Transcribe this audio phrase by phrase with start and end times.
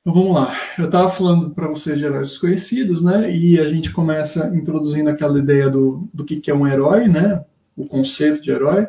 [0.00, 0.56] Então vamos lá.
[0.78, 3.30] Eu estava falando para vocês de heróis desconhecidos, né?
[3.36, 7.44] E a gente começa introduzindo aquela ideia do, do que, que é um herói, né?
[7.76, 8.88] O conceito de herói.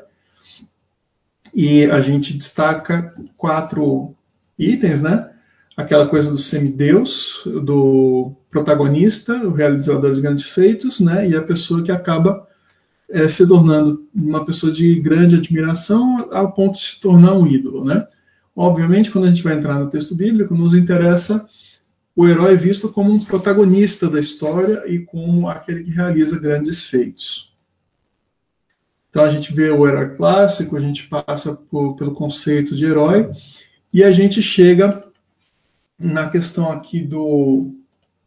[1.54, 4.16] E a gente destaca quatro
[4.58, 5.30] itens, né?
[5.76, 11.28] Aquela coisa do semideus, do protagonista, o realizador de grandes feitos, né?
[11.28, 12.48] E a pessoa que acaba
[13.10, 17.84] é, se tornando uma pessoa de grande admiração ao ponto de se tornar um ídolo,
[17.84, 18.08] né?
[18.56, 21.48] Obviamente, quando a gente vai entrar no texto bíblico, nos interessa
[22.16, 27.52] o herói visto como um protagonista da história e como aquele que realiza grandes feitos.
[29.10, 33.30] Então a gente vê o herói clássico, a gente passa por, pelo conceito de herói
[33.94, 35.04] e a gente chega
[36.00, 37.76] na questão aqui do,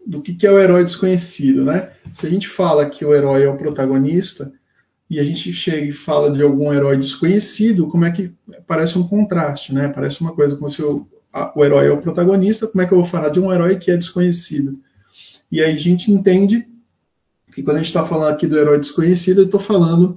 [0.06, 1.64] do que, que é o herói desconhecido.
[1.64, 1.92] Né?
[2.12, 4.52] Se a gente fala que o herói é o protagonista,
[5.08, 8.32] e a gente chega e fala de algum herói desconhecido, como é que
[8.66, 9.88] parece um contraste, né?
[9.88, 10.82] Parece uma coisa como se
[11.32, 13.76] a, o herói é o protagonista, como é que eu vou falar de um herói
[13.76, 14.78] que é desconhecido?
[15.52, 16.66] E aí a gente entende
[17.52, 20.16] que quando a gente está falando aqui do herói desconhecido, eu estou falando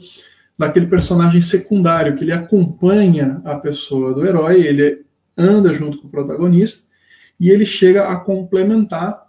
[0.57, 5.05] daquele personagem secundário, que ele acompanha a pessoa do herói, ele
[5.37, 6.87] anda junto com o protagonista,
[7.39, 9.26] e ele chega a complementar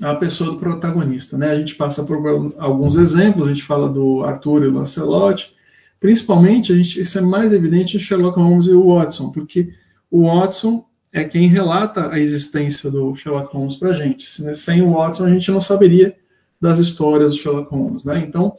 [0.00, 1.36] a pessoa do protagonista.
[1.36, 1.50] Né?
[1.50, 2.18] A gente passa por
[2.58, 5.52] alguns exemplos, a gente fala do Arthur e Lancelot,
[6.00, 9.72] principalmente a gente, isso é mais evidente em Sherlock Holmes e o Watson, porque
[10.10, 14.26] o Watson é quem relata a existência do Sherlock Holmes para a gente.
[14.56, 16.14] Sem o Watson a gente não saberia
[16.60, 18.04] das histórias do Sherlock Holmes.
[18.04, 18.24] Né?
[18.26, 18.54] Então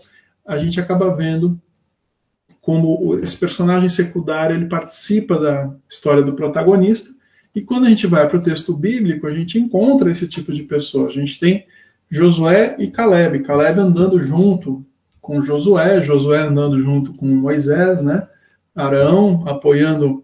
[0.45, 1.59] a gente acaba vendo
[2.61, 7.09] como esse personagem secundário ele participa da história do protagonista
[7.55, 10.63] e quando a gente vai para o texto bíblico, a gente encontra esse tipo de
[10.63, 11.07] pessoa.
[11.07, 11.65] A gente tem
[12.09, 13.39] Josué e Caleb.
[13.39, 14.85] Caleb andando junto
[15.19, 18.27] com Josué, Josué andando junto com Moisés, né?
[18.75, 20.23] Arão apoiando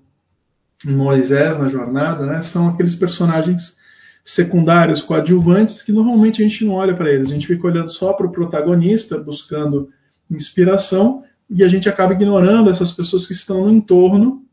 [0.84, 2.42] Moisés na jornada, né?
[2.44, 3.78] São aqueles personagens
[4.24, 7.30] secundários, coadjuvantes, que normalmente a gente não olha para eles.
[7.30, 9.90] A gente fica olhando só para o protagonista, buscando
[10.30, 14.45] inspiração, e a gente acaba ignorando essas pessoas que estão no entorno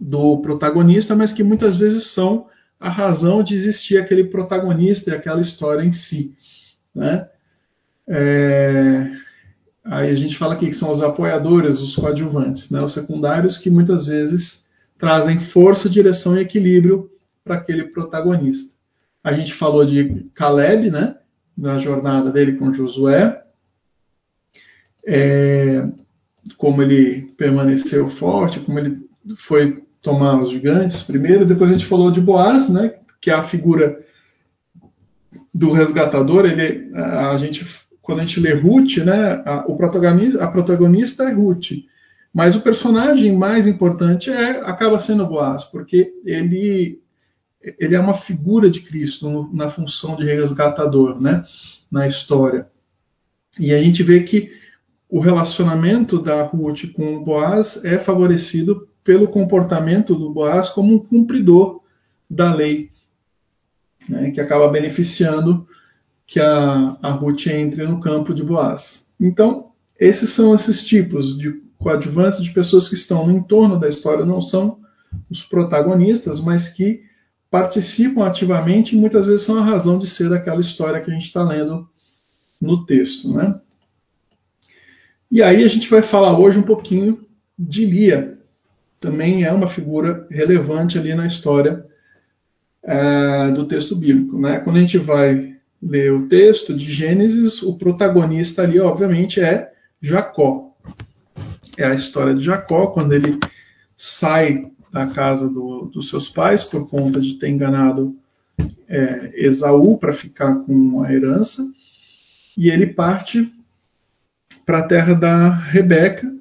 [0.00, 2.46] do protagonista, mas que muitas vezes são
[2.78, 6.34] a razão de existir aquele protagonista e aquela história em si.
[6.94, 7.28] Né?
[8.06, 9.10] É...
[9.84, 12.80] Aí a gente fala aqui que são os apoiadores, os coadjuvantes, né?
[12.80, 14.66] os secundários que muitas vezes
[14.98, 17.10] trazem força, direção e equilíbrio
[17.44, 18.74] para aquele protagonista.
[19.24, 21.16] A gente falou de Caleb, né?
[21.56, 23.42] na jornada dele com Josué,
[25.04, 25.84] é...
[26.56, 29.08] como ele permaneceu forte, como ele
[29.46, 33.48] foi tomar os gigantes primeiro, depois a gente falou de Boaz, né, que é a
[33.48, 33.98] figura
[35.52, 37.66] do resgatador, ele, a gente,
[38.00, 41.72] quando a gente lê Ruth, né, a, o protagonista, a protagonista é Ruth,
[42.32, 47.00] mas o personagem mais importante é acaba sendo Boaz, porque ele
[47.60, 51.44] ele é uma figura de Cristo na função de resgatador, né,
[51.90, 52.68] na história.
[53.58, 54.50] E a gente vê que
[55.08, 60.98] o relacionamento da Ruth com o Boaz é favorecido pelo comportamento do Boaz como um
[60.98, 61.80] cumpridor
[62.28, 62.90] da lei,
[64.06, 65.66] né, que acaba beneficiando
[66.26, 69.10] que a, a Ruth entre no campo de Boaz.
[69.18, 74.26] Então, esses são esses tipos de coadjuvantes, de pessoas que estão no entorno da história,
[74.26, 74.78] não são
[75.30, 77.00] os protagonistas, mas que
[77.50, 81.28] participam ativamente e muitas vezes são a razão de ser daquela história que a gente
[81.28, 81.88] está lendo
[82.60, 83.32] no texto.
[83.32, 83.58] Né?
[85.30, 87.26] E aí a gente vai falar hoje um pouquinho
[87.58, 88.37] de Lia,
[89.00, 91.84] também é uma figura relevante ali na história
[92.82, 94.38] é, do texto bíblico.
[94.38, 94.58] Né?
[94.60, 99.70] Quando a gente vai ler o texto de Gênesis, o protagonista ali, obviamente, é
[100.02, 100.72] Jacó.
[101.76, 103.38] É a história de Jacó, quando ele
[103.96, 108.16] sai da casa do, dos seus pais por conta de ter enganado
[108.88, 111.62] é, Esaú para ficar com a herança,
[112.56, 113.52] e ele parte
[114.66, 116.37] para a terra da Rebeca,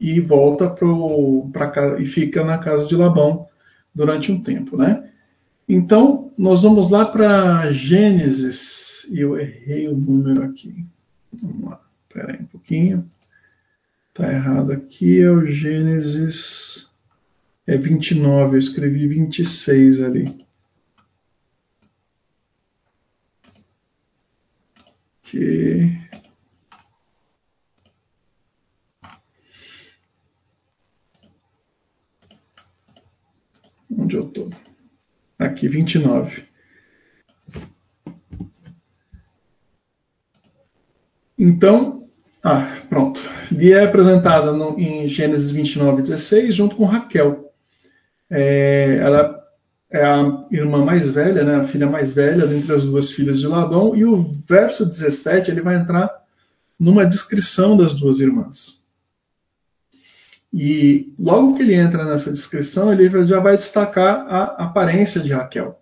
[0.00, 3.46] e volta para e fica na casa de Labão
[3.94, 5.10] durante um tempo, né?
[5.68, 10.84] Então, nós vamos lá para Gênesis, e eu errei o número aqui.
[11.32, 13.08] Vamos lá, espera aí um pouquinho.
[14.08, 16.90] Está errado aqui, é o Gênesis
[17.66, 20.44] é 29, eu escrevi 26 ali.
[25.22, 25.99] Que
[33.90, 34.50] Onde eu estou?
[35.38, 36.44] Aqui, 29.
[41.38, 42.00] Então,
[42.42, 43.20] ah, pronto.
[43.50, 47.50] Lia é apresentada no, em Gênesis 29, 16, junto com Raquel.
[48.30, 49.40] É, ela
[49.90, 53.46] é a irmã mais velha, né, a filha mais velha dentre as duas filhas de
[53.46, 56.10] Labão, e o verso 17 ele vai entrar
[56.78, 58.79] numa descrição das duas irmãs.
[60.52, 65.78] E logo que ele entra nessa descrição, ele já vai destacar a aparência de Raquel.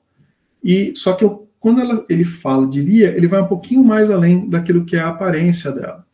[0.63, 1.25] E só que
[1.59, 5.01] quando ela, ele fala de Lia, ele vai um pouquinho mais além daquilo que é
[5.01, 6.07] a aparência dela.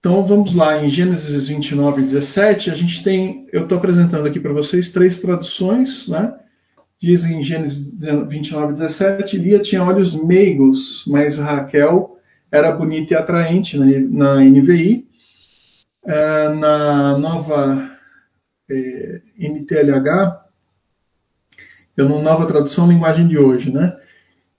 [0.00, 4.52] Então vamos lá, em Gênesis 29, 17, a gente tem, eu estou apresentando aqui para
[4.52, 6.34] vocês três traduções, né?
[7.00, 7.96] Diz em Gênesis
[8.28, 12.16] 29, 17, Lia tinha olhos meigos, mas Raquel
[12.50, 15.07] era bonita e atraente na NVI.
[16.04, 17.98] É, na nova
[18.70, 20.44] é, NTLH,
[21.96, 23.96] eu não nova tradução linguagem de hoje, né?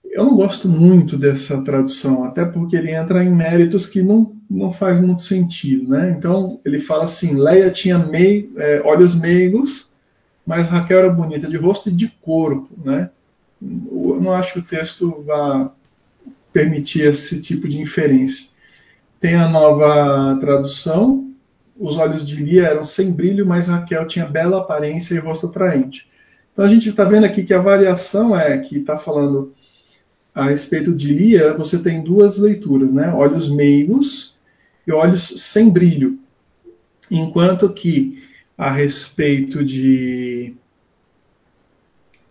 [0.04, 4.72] Eu não gosto muito dessa tradução, até porque ele entra em méritos que não, não
[4.72, 6.10] faz muito sentido, né?
[6.10, 9.88] Então ele fala assim: Leia tinha mei, é, olhos meigos,
[10.44, 13.10] mas Raquel era bonita de rosto e de corpo, né?
[13.62, 15.72] Eu não acho que o texto vá
[16.52, 18.50] permitir esse tipo de inferência.
[19.20, 21.29] Tem a nova tradução,
[21.80, 26.06] os olhos de Lia eram sem brilho, mas Raquel tinha bela aparência e rosto atraente.
[26.52, 29.54] Então a gente está vendo aqui que a variação é que está falando
[30.34, 33.10] a respeito de Lia, você tem duas leituras, né?
[33.12, 34.36] Olhos meigos
[34.86, 36.18] e olhos sem brilho.
[37.10, 38.22] Enquanto que
[38.58, 40.54] a respeito de,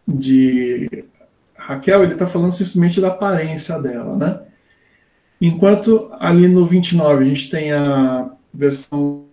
[0.08, 1.06] de
[1.56, 4.42] Raquel, ele está falando simplesmente da aparência dela, né?
[5.42, 9.29] Enquanto ali no 29 a gente tem a versão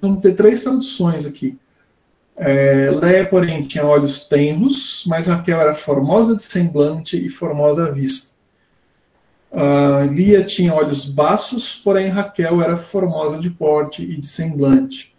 [0.00, 1.58] Vamos ter três traduções aqui.
[2.36, 7.90] É, Leia, porém, tinha olhos tenros, mas Raquel era formosa de semblante e formosa à
[7.90, 8.34] vista.
[9.50, 15.14] Uh, Lia tinha olhos baços, porém Raquel era formosa de porte e de semblante.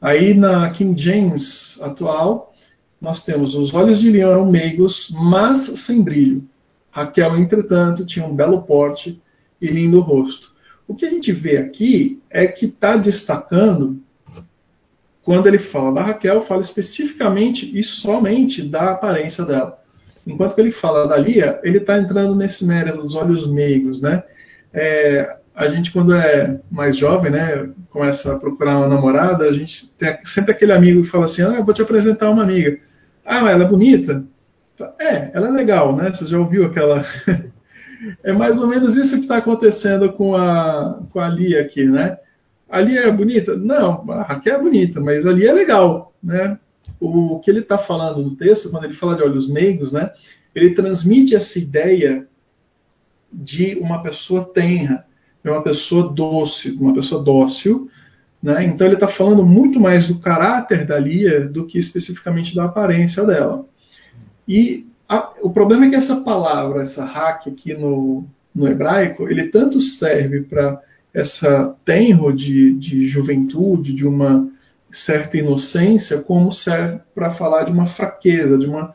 [0.00, 2.54] Aí na King James atual,
[3.00, 6.42] nós temos os olhos de Lia eram meigos, mas sem brilho.
[6.90, 9.20] Raquel, entretanto, tinha um belo porte
[9.60, 10.52] e lindo rosto.
[10.88, 14.00] O que a gente vê aqui é que está destacando,
[15.22, 19.78] quando ele fala da Raquel, fala especificamente e somente da aparência dela.
[20.26, 24.22] Enquanto que ele fala da Lia, ele está entrando nesse mérito dos olhos meigos, né?
[24.72, 29.90] É, a gente, quando é mais jovem, né, começa a procurar uma namorada, a gente
[29.98, 32.78] tem sempre aquele amigo que fala assim: Ah, eu vou te apresentar uma amiga.
[33.26, 34.24] Ah, mas ela é bonita?
[34.98, 36.10] É, ela é legal, né?
[36.10, 37.04] Você já ouviu aquela
[38.22, 42.18] é mais ou menos isso que está acontecendo com a, com a Lia aqui, né?
[42.68, 43.56] A Lia é bonita?
[43.56, 46.58] Não, a Raquel é bonita, mas a Lia é legal, né?
[47.00, 50.10] O que ele está falando no texto, quando ele fala de olhos negros, né?
[50.54, 52.26] Ele transmite essa ideia
[53.32, 55.04] de uma pessoa tenra,
[55.42, 57.88] de uma pessoa doce, uma pessoa dócil,
[58.42, 58.64] né?
[58.64, 63.24] Então ele está falando muito mais do caráter da Lia do que especificamente da aparência
[63.24, 63.64] dela.
[64.46, 68.24] E a, o problema é que essa palavra, essa hack aqui no,
[68.54, 70.80] no hebraico, ele tanto serve para
[71.14, 74.48] essa tenro de, de juventude, de uma
[74.90, 78.94] certa inocência, como serve para falar de uma fraqueza, de uma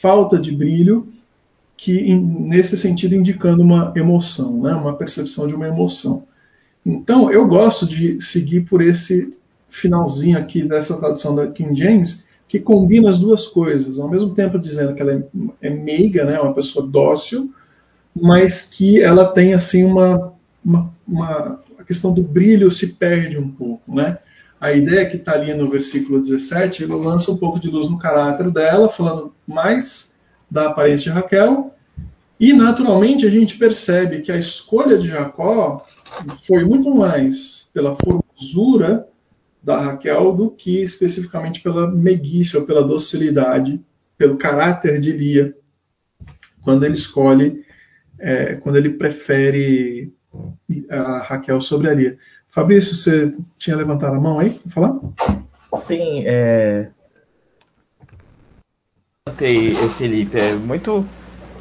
[0.00, 1.08] falta de brilho,
[1.76, 4.74] que nesse sentido indicando uma emoção, né?
[4.74, 6.24] uma percepção de uma emoção.
[6.84, 9.36] Então eu gosto de seguir por esse
[9.70, 14.58] finalzinho aqui dessa tradução da King James, que combina as duas coisas, ao mesmo tempo
[14.58, 15.22] dizendo que ela é,
[15.60, 17.52] é meiga, né, uma pessoa dócil,
[18.16, 20.32] mas que ela tem assim uma,
[20.64, 24.18] uma, uma a questão do brilho se perde um pouco, né?
[24.60, 27.98] A ideia que está ali no versículo 17, ele lança um pouco de luz no
[27.98, 30.12] caráter dela, falando mais
[30.50, 31.72] da aparência de Raquel,
[32.40, 35.84] e naturalmente a gente percebe que a escolha de Jacó
[36.46, 39.06] foi muito mais pela formosura
[39.62, 43.80] da Raquel do que especificamente pela meiguice ou pela docilidade,
[44.16, 45.54] pelo caráter de Lia,
[46.62, 47.64] quando ele escolhe,
[48.18, 50.12] é, quando ele prefere
[50.90, 52.18] a Raquel sobre a Lia.
[52.50, 54.98] Fabrício, você tinha levantado a mão aí para falar?
[55.86, 56.90] Sim, é...
[59.96, 61.06] Felipe, é muito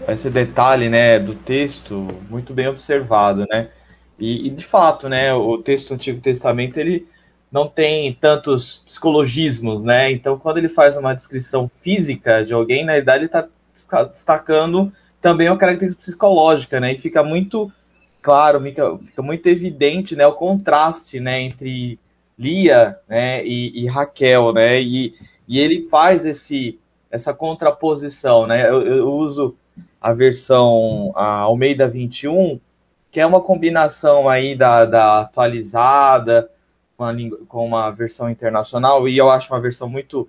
[0.08, 3.70] esse detalhe, né, do texto muito bem observado, né?
[4.18, 7.06] E, e de fato, né, o texto do Antigo Testamento ele
[7.51, 10.12] não tem tantos psicologismos, né?
[10.12, 15.50] Então, quando ele faz uma descrição física de alguém, na verdade, ele está destacando também
[15.50, 16.94] uma característica psicológica, né?
[16.94, 17.72] E fica muito
[18.22, 21.98] claro, fica, fica muito evidente, né, o contraste, né, entre
[22.38, 24.82] Lia, né, e, e Raquel, né?
[24.82, 25.16] E,
[25.48, 28.70] e ele faz esse essa contraposição, né?
[28.70, 29.56] Eu, eu uso
[30.01, 32.60] a versão a Almeida 21,
[33.10, 36.50] que é uma combinação aí da, da atualizada
[36.98, 37.16] uma,
[37.48, 40.27] com uma versão internacional, e eu acho uma versão muito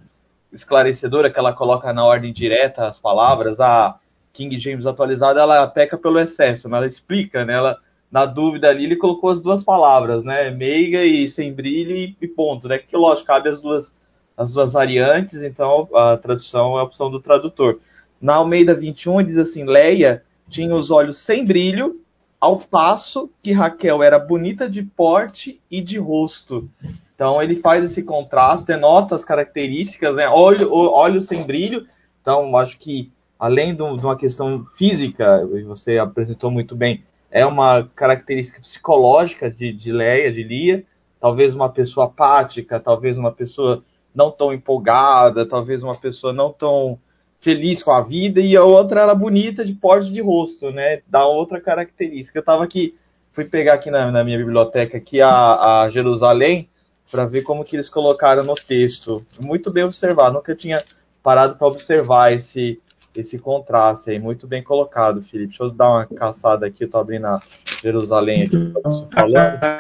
[0.53, 3.59] esclarecedora, que ela coloca na ordem direta as palavras.
[3.59, 3.99] A
[4.33, 6.77] King James atualizada, ela peca pelo excesso, né?
[6.77, 7.55] ela explica, né?
[7.55, 7.79] ela,
[8.11, 10.51] na dúvida ali, ele colocou as duas palavras, né?
[10.51, 12.79] Meiga e sem brilho e, e ponto, né?
[12.79, 13.95] Que lógico, cabe as duas,
[14.37, 17.81] as duas variantes, então a tradução é a opção do tradutor.
[18.21, 22.01] Na Almeida 21 diz assim: Leia tinha os olhos sem brilho,
[22.41, 26.69] ao passo que Raquel era bonita de porte e de rosto.
[27.15, 30.29] Então ele faz esse contraste, denota as características, né?
[30.29, 31.87] Olho, olhos sem brilho.
[32.21, 38.61] Então acho que além de uma questão física, você apresentou muito bem, é uma característica
[38.61, 40.85] psicológica de, de Leia, de Lia.
[41.21, 43.83] Talvez uma pessoa apática, talvez uma pessoa
[44.15, 46.99] não tão empolgada, talvez uma pessoa não tão
[47.41, 51.01] feliz com a vida, e a outra era bonita de porte de rosto, né?
[51.07, 52.39] Dá outra característica.
[52.39, 52.95] Eu tava aqui,
[53.33, 56.69] fui pegar aqui na, na minha biblioteca aqui a, a Jerusalém
[57.11, 59.25] para ver como que eles colocaram no texto.
[59.41, 60.83] Muito bem observado, nunca tinha
[61.23, 62.81] parado para observar esse
[63.17, 65.49] esse contraste aí, muito bem colocado, Felipe.
[65.49, 67.41] Deixa eu dar uma caçada aqui, eu tô abrindo a
[67.83, 68.73] Jerusalém aqui.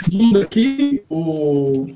[0.02, 1.86] Seguindo aqui, o,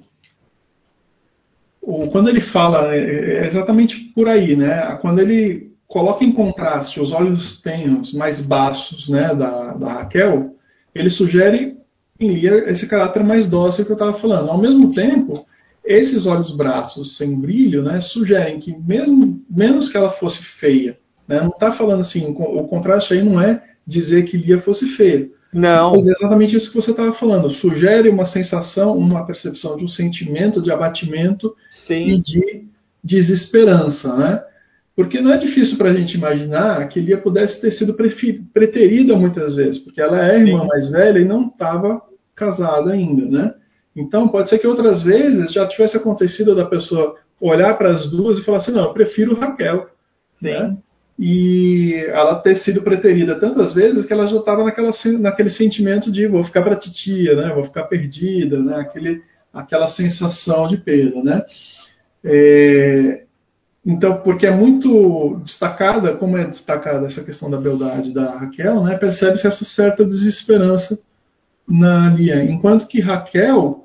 [1.82, 4.96] o, quando ele fala, é, é exatamente por aí, né?
[5.02, 10.54] Quando ele coloca em contraste os olhos tenros mais baixos né, da, da Raquel,
[10.94, 11.76] ele sugere
[12.18, 14.48] em Lia esse caráter mais dócil que eu estava falando.
[14.48, 15.44] Ao mesmo tempo,
[15.84, 20.96] esses olhos braços sem brilho né, sugerem que, mesmo menos que ela fosse feia,
[21.28, 25.28] né, não está falando assim, o contraste aí não é dizer que Lia fosse feia.
[25.52, 25.92] Não.
[25.96, 27.50] Mas é exatamente isso que você estava falando.
[27.50, 31.54] Sugere uma sensação, uma percepção de um sentimento de abatimento
[31.86, 32.08] Sim.
[32.08, 32.64] e de
[33.02, 34.42] desesperança, né?
[34.94, 37.94] Porque não é difícil para a gente imaginar que Lia pudesse ter sido
[38.52, 40.66] preterida muitas vezes, porque ela é a irmã Sim.
[40.68, 42.02] mais velha e não estava
[42.34, 43.54] casada ainda, né?
[43.96, 48.38] Então pode ser que outras vezes já tivesse acontecido da pessoa olhar para as duas
[48.38, 49.88] e falar assim, não, eu prefiro Raquel,
[50.32, 50.50] Sim.
[50.50, 50.76] né?
[51.18, 56.42] E ela ter sido preterida tantas vezes que ela já estava naquele sentimento de vou
[56.42, 57.52] ficar para titia, né?
[57.54, 58.76] Vou ficar perdida, né?
[58.76, 61.42] Aquele, aquela sensação de perda, né?
[62.24, 63.24] É,
[63.84, 68.96] então, porque é muito destacada, como é destacada essa questão da beldade da Raquel, né,
[68.96, 70.98] percebe-se essa certa desesperança
[71.68, 72.44] na Lia.
[72.44, 73.84] Enquanto que Raquel,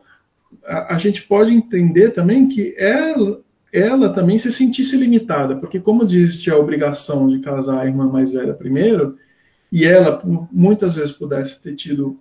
[0.65, 3.41] a, a, gente pode entender também que ela,
[3.73, 8.31] ela também se sentisse limitada, porque como existe a obrigação de casar a irmã mais
[8.31, 9.17] velha primeiro,
[9.71, 10.21] e ela
[10.51, 12.19] muitas vezes pudesse ter tido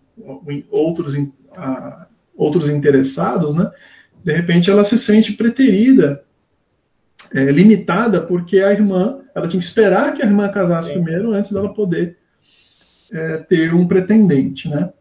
[0.70, 1.14] outros,
[2.37, 3.71] outros interessados, né,
[4.25, 6.23] de repente ela se sente preterida
[7.33, 11.02] é, limitada porque a irmã, ela tinha que esperar que a irmã casasse Sim.
[11.02, 12.16] primeiro antes dela poder
[13.12, 14.93] é, ter um pretendente, né?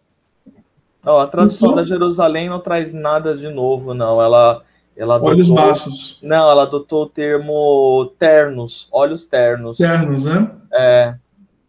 [1.04, 4.20] Não, a tradução então, da Jerusalém não traz nada de novo, não.
[4.20, 4.63] Ela,
[4.98, 6.20] ela adotou, olhos baços.
[6.22, 9.77] Não, ela adotou o termo ternos, olhos ternos.
[9.77, 10.51] Ternos, né?
[10.74, 11.15] É.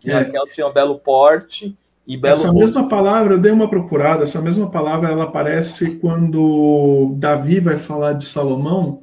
[0.07, 0.13] É.
[0.13, 4.41] Raquel tinha um belo porte e belo Essa mesma palavra, eu dei uma procurada, essa
[4.41, 9.03] mesma palavra ela aparece quando Davi vai falar de Salomão,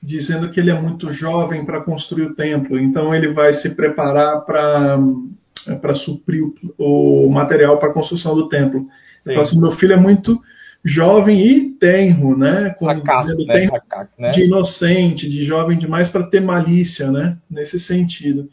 [0.00, 4.44] dizendo que ele é muito jovem para construir o templo, então ele vai se preparar
[4.44, 6.44] para suprir
[6.78, 8.80] o, o material para a construção do templo.
[8.80, 8.86] Sim.
[9.26, 10.40] Ele fala assim, meu filho é muito
[10.84, 12.74] jovem e tenro, né?
[12.78, 13.54] Como dizendo, né?
[13.54, 13.82] tenro
[14.18, 14.30] né?
[14.30, 17.38] de inocente, de jovem demais para ter malícia, né?
[17.50, 18.48] Nesse sentido.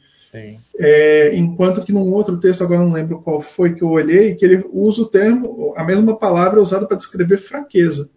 [0.77, 4.45] É, enquanto que num outro texto, agora não lembro qual foi que eu olhei, que
[4.45, 8.09] ele usa o termo, a mesma palavra usada para descrever fraqueza.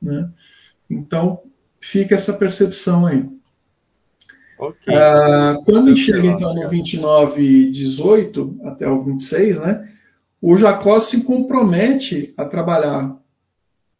[0.00, 0.28] Né?
[0.88, 1.40] Então,
[1.80, 3.24] fica essa percepção aí.
[4.58, 4.94] Okay.
[4.94, 9.88] Ah, quando chega então no 29 18 até o 26, né,
[10.40, 13.16] o Jacó se compromete a trabalhar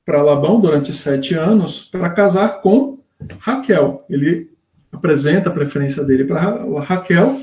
[0.04, 2.98] para Labão durante sete anos para casar com
[3.38, 4.04] Raquel.
[4.08, 4.50] Ele
[4.96, 7.40] apresenta a preferência dele para Raquel,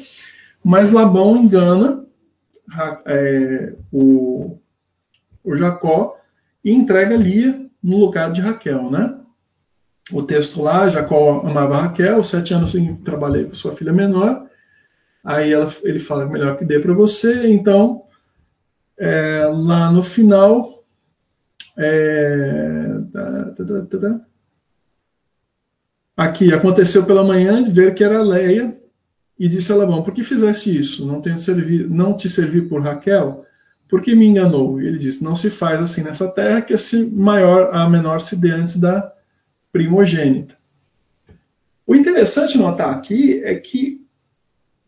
[0.64, 2.06] mas Labão engana
[3.06, 4.58] é, o,
[5.44, 6.18] o Jacó
[6.64, 9.20] e entrega Lia no lugar de Raquel, né?
[10.12, 14.48] o texto lá, Jacó amava Raquel, sete anos trabalhei com sua filha menor.
[15.24, 17.48] Aí ela, ele fala, melhor que dê para você.
[17.52, 18.04] Então,
[19.00, 20.84] é, lá no final,
[21.78, 24.22] é, tá, tá, tá, tá,
[26.24, 28.78] aqui, aconteceu pela manhã de ver que era Leia
[29.38, 31.06] e disse a Labão, por que fizeste isso?
[31.06, 33.46] Não, tenho servir, não te servi por Raquel?
[33.90, 34.80] Por que me enganou?
[34.82, 36.76] Ele disse, não se faz assim nessa terra que
[37.12, 39.12] maior, a menor se dê antes da
[39.72, 40.56] primogênita.
[41.86, 44.02] O interessante notar aqui é que,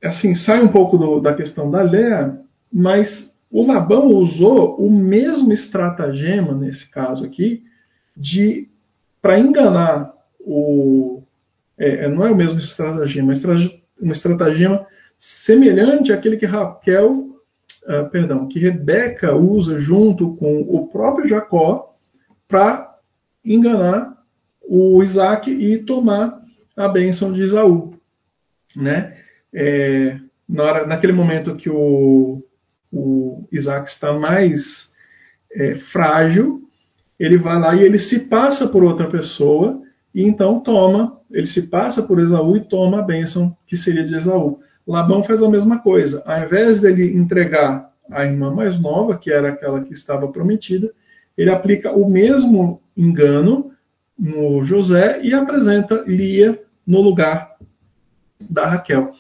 [0.04, 2.40] assim, sai um pouco do, da questão da Léa,
[2.72, 7.64] mas o Labão usou o mesmo estratagema, nesse caso aqui,
[8.16, 8.70] de
[9.22, 11.24] para enganar o.
[11.78, 14.88] É, é, não é o mesmo estratagema, é uma estratagema
[15.20, 21.94] semelhante àquele que Raquel, uh, perdão, que Rebeca usa junto com o próprio Jacó
[22.48, 22.96] para
[23.44, 24.16] enganar
[24.68, 26.42] o Isaac e tomar
[26.76, 27.94] a bênção de Isaú,
[28.76, 29.18] né?
[29.54, 30.18] É,
[30.48, 32.44] na hora, naquele momento que o,
[32.92, 34.92] o Isaac está mais
[35.52, 36.62] é, frágil,
[37.20, 39.82] ele vai lá e ele se passa por outra pessoa
[40.16, 44.16] e então toma, ele se passa por Esaú e toma a bênção que seria de
[44.16, 44.60] Esaú.
[44.88, 46.24] Labão faz a mesma coisa.
[46.26, 50.90] Ao invés dele entregar a irmã mais nova, que era aquela que estava prometida,
[51.38, 53.72] ele aplica o mesmo engano
[54.18, 57.58] no José e apresenta Lia no lugar
[58.40, 59.12] da Raquel.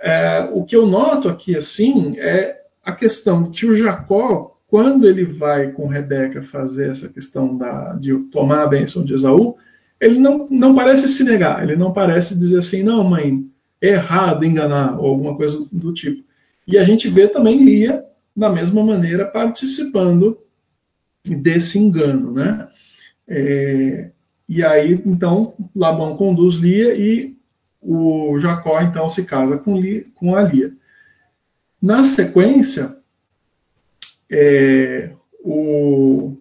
[0.00, 5.24] É, o que eu noto aqui assim é a questão de o Jacó, quando ele
[5.24, 9.56] vai com Rebeca fazer essa questão da, de tomar a bênção de Esaú,
[10.02, 13.48] ele não, não parece se negar, ele não parece dizer assim, não, mãe,
[13.80, 16.24] é errado enganar, ou alguma coisa do tipo.
[16.66, 18.04] E a gente vê também Lia,
[18.36, 20.38] da mesma maneira, participando
[21.24, 22.68] desse engano, né?
[23.28, 24.10] É,
[24.48, 27.36] e aí, então, Labão conduz Lia e
[27.80, 30.72] o Jacó, então, se casa com, Lia, com a Lia.
[31.80, 32.96] Na sequência,
[34.28, 35.12] é,
[35.44, 36.36] o,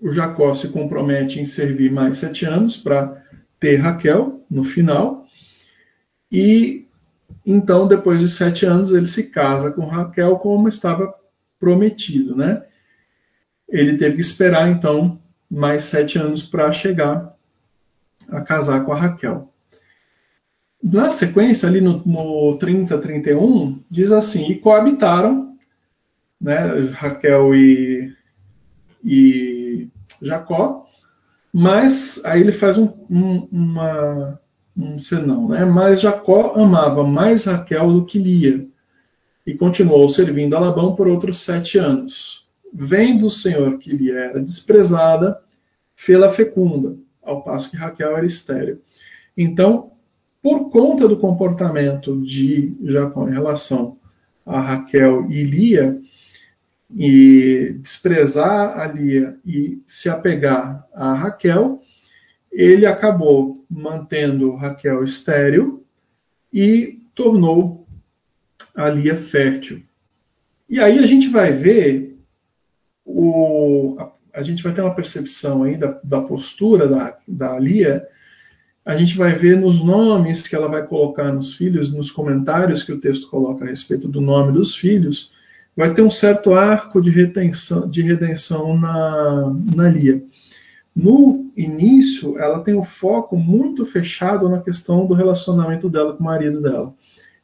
[0.00, 3.22] o Jacó se compromete em servir mais sete anos para
[3.58, 5.26] ter Raquel no final.
[6.30, 6.86] E
[7.44, 11.12] então, depois de sete anos, ele se casa com Raquel como estava
[11.58, 12.62] prometido, né?
[13.68, 15.18] Ele teve que esperar então
[15.50, 17.34] mais sete anos para chegar
[18.28, 19.48] a casar com a Raquel.
[20.82, 25.56] Na sequência, ali no, no 30, 31, diz assim: e coabitaram,
[26.40, 26.58] né,
[26.92, 28.14] Raquel e,
[29.04, 29.47] e
[30.22, 30.84] Jacó,
[31.52, 34.40] mas aí ele faz um, um, uma,
[34.76, 35.64] um senão, né?
[35.64, 38.66] Mas Jacó amava mais Raquel do que Lia,
[39.46, 42.46] e continuou servindo a Labão por outros sete anos.
[42.70, 45.40] Vendo o Senhor que Lia era desprezada,
[45.96, 48.82] fê-la fecunda, ao passo que Raquel era estéril.
[49.34, 49.92] Então,
[50.42, 53.96] por conta do comportamento de Jacó em relação
[54.44, 55.98] a Raquel e Lia,
[56.90, 61.80] e desprezar a Lia e se apegar a Raquel,
[62.50, 65.84] ele acabou mantendo Raquel estéril
[66.52, 67.86] e tornou
[68.74, 69.82] a Lia fértil.
[70.68, 72.18] E aí a gente vai ver
[73.04, 73.96] o,
[74.32, 78.06] a, gente vai ter uma percepção aí da, da postura da, da Lia
[78.88, 82.90] a gente vai ver nos nomes que ela vai colocar nos filhos, nos comentários que
[82.90, 85.30] o texto coloca a respeito do nome dos filhos,
[85.78, 90.20] vai ter um certo arco de, retenção, de redenção na, na Lia.
[90.94, 96.26] No início, ela tem o foco muito fechado na questão do relacionamento dela com o
[96.26, 96.92] marido dela.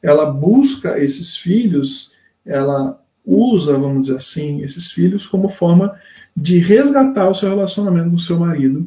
[0.03, 2.11] Ela busca esses filhos,
[2.45, 5.97] ela usa, vamos dizer assim, esses filhos como forma
[6.35, 8.85] de resgatar o seu relacionamento com o seu marido,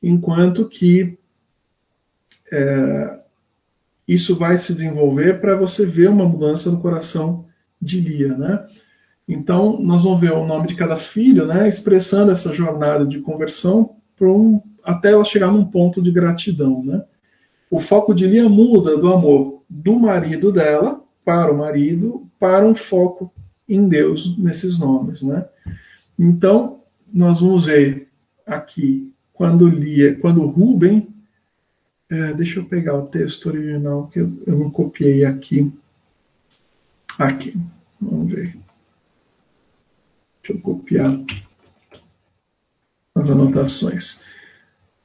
[0.00, 1.18] enquanto que
[2.52, 3.18] é,
[4.06, 7.52] isso vai se desenvolver para você ver uma mudança no coração
[7.84, 8.66] de Lia, né?
[9.28, 13.96] Então, nós vamos ver o nome de cada filho, né, expressando essa jornada de conversão
[14.20, 17.04] um, até ela chegar num ponto de gratidão, né?
[17.70, 22.74] O foco de Lia muda do amor do marido dela para o marido para um
[22.74, 23.32] foco
[23.68, 25.46] em Deus nesses nomes, né?
[26.18, 26.80] Então,
[27.12, 28.08] nós vamos ver
[28.46, 31.08] aqui quando Lia, quando Ruben
[32.10, 35.72] é, deixa eu pegar o texto original que eu, eu não copiei aqui.
[37.18, 37.56] Aqui.
[38.10, 38.56] Vamos ver.
[40.42, 41.18] Deixa eu copiar
[43.14, 44.22] as anotações.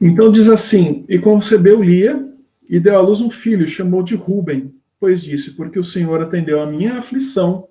[0.01, 2.27] Então diz assim: E concebeu Lia
[2.69, 6.61] e deu à luz um filho, chamou de Ruben, pois disse: Porque o Senhor atendeu
[6.61, 7.67] a minha aflição,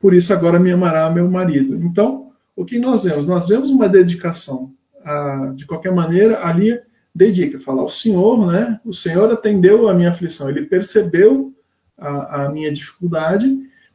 [0.00, 1.76] por isso agora me amará meu marido.
[1.76, 3.26] Então, o que nós vemos?
[3.26, 4.72] Nós vemos uma dedicação.
[5.04, 6.78] A, de qualquer maneira, ali
[7.14, 8.80] dedica, fala ao Senhor, né?
[8.84, 11.52] O Senhor atendeu a minha aflição, ele percebeu
[11.96, 13.46] a, a minha dificuldade,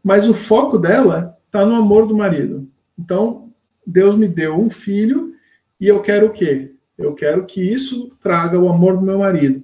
[0.04, 2.68] mas o foco dela está no amor do marido.
[3.00, 3.50] Então,
[3.86, 5.34] Deus me deu um filho
[5.80, 6.72] e eu quero o quê?
[6.98, 9.64] Eu quero que isso traga o amor do meu marido.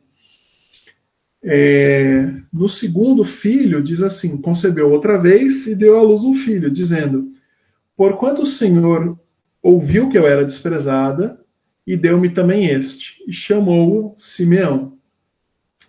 [1.44, 6.70] É, no segundo filho, diz assim: concebeu outra vez e deu à luz um filho,
[6.70, 7.32] dizendo:
[7.96, 9.18] Porquanto o Senhor
[9.62, 11.40] ouviu que eu era desprezada,
[11.86, 14.94] e deu-me também este, e chamou-o Simeão.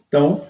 [0.06, 0.46] Então,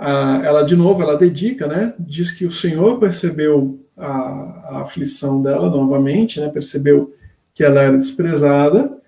[0.00, 1.94] a, ela de novo, ela dedica, né?
[1.98, 6.48] Diz que o Senhor percebeu a, a aflição dela novamente, né?
[6.48, 7.14] Percebeu
[7.54, 9.00] que ela era desprezada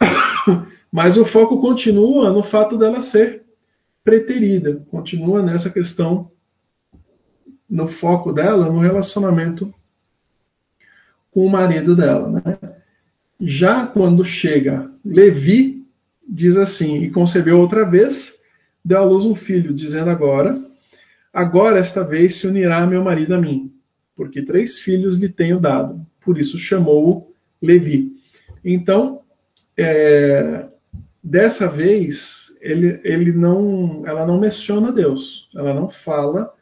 [0.92, 3.42] Mas o foco continua no fato dela ser
[4.02, 6.30] preterida, continua nessa questão,
[7.68, 9.72] no foco dela, no relacionamento
[11.30, 12.40] com o marido dela.
[12.44, 12.58] Né?
[13.40, 15.86] Já quando chega Levi,
[16.28, 18.39] diz assim: E concebeu outra vez,
[18.84, 20.58] deu à luz um filho, dizendo agora:
[21.32, 23.70] Agora esta vez se unirá meu marido a mim,
[24.16, 26.04] porque três filhos lhe tenho dado.
[26.24, 27.28] Por isso chamou-o
[27.62, 28.12] Levi.
[28.64, 29.20] Então,
[29.76, 30.66] é,
[31.22, 36.52] dessa vez, ele, ele não, ela não menciona Deus, ela não fala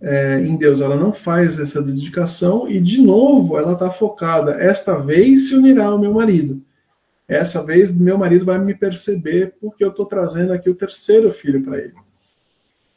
[0.00, 4.52] é, em Deus, ela não faz essa dedicação e, de novo, ela está focada.
[4.52, 6.62] Esta vez se unirá ao meu marido.
[7.28, 11.62] Essa vez meu marido vai me perceber porque eu estou trazendo aqui o terceiro filho
[11.62, 11.94] para ele.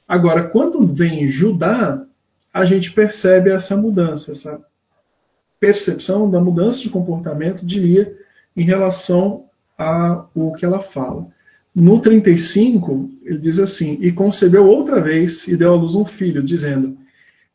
[0.08, 2.02] Agora, quando vem Judá,
[2.54, 4.64] a gente percebe essa mudança, essa
[5.60, 8.18] percepção da mudança de comportamento de Lia
[8.56, 9.46] em relação
[9.78, 11.28] ao que ela fala.
[11.74, 16.44] No 35, ele diz assim: E concebeu outra vez e deu à luz um filho,
[16.44, 16.98] dizendo: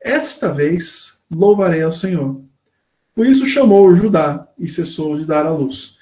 [0.00, 2.40] Esta vez louvarei ao Senhor.
[3.14, 5.95] Por isso chamou Judá e cessou de dar à luz.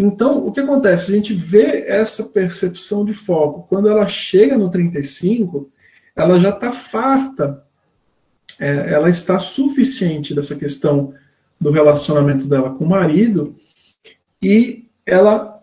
[0.00, 1.12] Então, o que acontece?
[1.12, 3.66] A gente vê essa percepção de foco.
[3.68, 5.70] Quando ela chega no 35,
[6.16, 7.62] ela já está farta,
[8.58, 11.12] é, ela está suficiente dessa questão
[11.60, 13.54] do relacionamento dela com o marido
[14.42, 15.60] e ela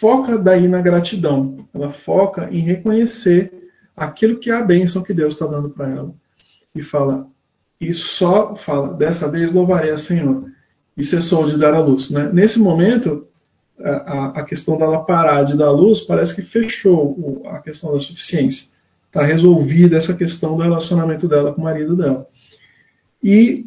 [0.00, 3.52] foca daí na gratidão, ela foca em reconhecer
[3.96, 6.12] aquilo que é a bênção que Deus está dando para ela
[6.74, 7.28] e fala
[7.80, 10.50] e só fala dessa vez louvarei a Senhor
[10.96, 12.28] e cessou de dar a luz, né?
[12.32, 13.28] Nesse momento
[13.80, 18.72] a, a questão parar de dar luz parece que fechou a questão da suficiência
[19.12, 22.26] está resolvida essa questão do relacionamento dela com o marido dela.
[23.22, 23.66] E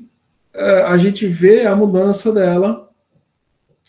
[0.55, 2.89] uh, a gente vê a mudança dela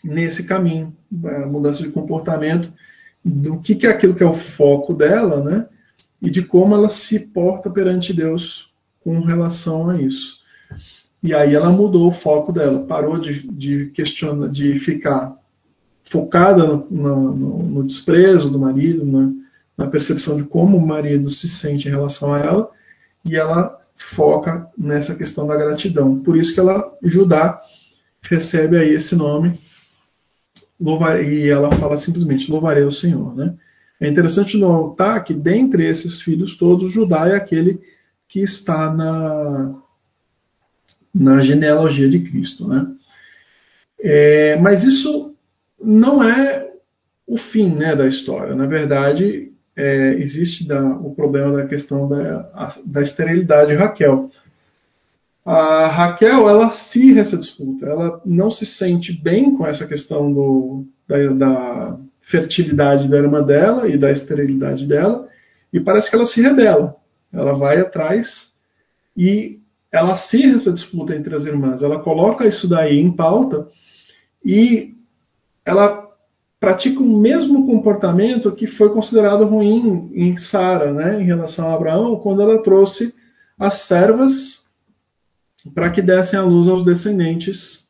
[0.03, 2.71] nesse caminho, a mudança de comportamento,
[3.25, 5.67] do que, que é aquilo que é o foco dela, né?
[6.21, 8.71] E de como ela se porta perante Deus
[9.03, 10.37] com relação a isso.
[11.23, 15.35] E aí ela mudou o foco dela, parou de, de questionar, de ficar
[16.09, 19.31] focada no, no, no desprezo do marido, na,
[19.77, 22.69] na percepção de como o marido se sente em relação a ela,
[23.25, 23.77] e ela
[24.15, 26.19] foca nessa questão da gratidão.
[26.19, 27.59] Por isso que ela, Judá,
[28.21, 29.59] recebe aí esse nome,
[30.79, 33.35] e ela fala simplesmente, louvarei o Senhor.
[33.35, 33.55] Né?
[33.99, 37.79] É interessante notar que dentre esses filhos todos, Judá é aquele
[38.29, 39.75] que está na,
[41.13, 42.67] na genealogia de Cristo.
[42.67, 42.87] Né?
[43.99, 45.26] É, mas isso
[45.81, 46.67] não é
[47.25, 48.55] o fim né, da história.
[48.55, 54.31] Na verdade, é, existe da, o problema da questão da, da esterilidade de Raquel.
[55.45, 60.85] A Raquel, ela acirra essa disputa, ela não se sente bem com essa questão do,
[61.07, 65.27] da, da fertilidade da irmã dela e da esterilidade dela,
[65.71, 66.95] e parece que ela se rebela.
[67.31, 68.51] Ela vai atrás
[69.15, 69.59] e
[69.91, 71.81] ela acirra essa disputa entre as irmãs.
[71.81, 73.67] Ela coloca isso daí em pauta
[74.43, 74.96] e
[75.67, 76.07] ela
[76.61, 82.15] pratica o mesmo comportamento que foi considerado ruim em Sara, né, em relação a Abraão,
[82.19, 83.13] quando ela trouxe
[83.59, 84.65] as servas
[85.75, 87.85] para que dessem a luz aos descendentes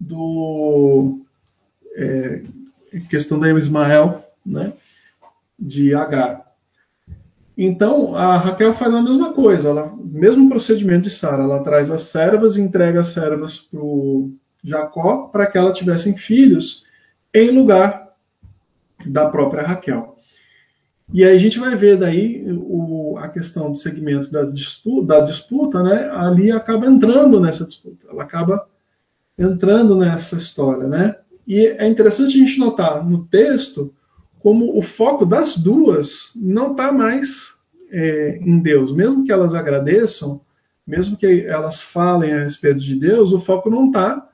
[0.00, 1.20] do
[1.94, 2.42] é,
[3.10, 4.72] questão da Ismael, né,
[5.58, 6.42] de Agar.
[7.56, 12.10] Então a Raquel faz a mesma coisa, ela, mesmo procedimento de Sara, ela traz as
[12.10, 13.78] servas e entrega as servas para
[14.64, 16.82] Jacó para que ela tivessem filhos
[17.34, 18.14] em lugar
[19.04, 20.14] da própria Raquel.
[21.12, 25.82] E aí a gente vai ver daí o, a questão do segmento disputa, da disputa,
[25.82, 26.08] né?
[26.10, 28.66] Ali acaba entrando nessa disputa, ela acaba
[29.38, 31.16] entrando nessa história, né?
[31.46, 33.92] E é interessante a gente notar no texto
[34.38, 37.28] como o foco das duas não está mais
[37.90, 40.40] é, em Deus, mesmo que elas agradeçam,
[40.86, 44.26] mesmo que elas falem a respeito de Deus, o foco não está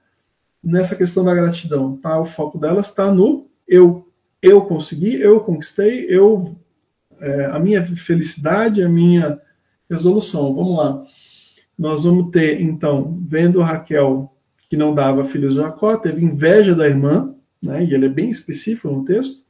[0.63, 2.21] nessa questão da gratidão, tá?
[2.21, 4.07] O foco delas está no eu.
[4.43, 6.57] Eu consegui, eu conquistei, eu
[7.21, 9.39] é, a minha felicidade, a minha
[9.89, 10.55] resolução.
[10.55, 11.03] Vamos lá.
[11.79, 14.33] Nós vamos ter, então, vendo Raquel
[14.69, 18.31] que não dava filhos a Jacó, teve inveja da irmã, né, e ele é bem
[18.31, 19.43] específico no texto,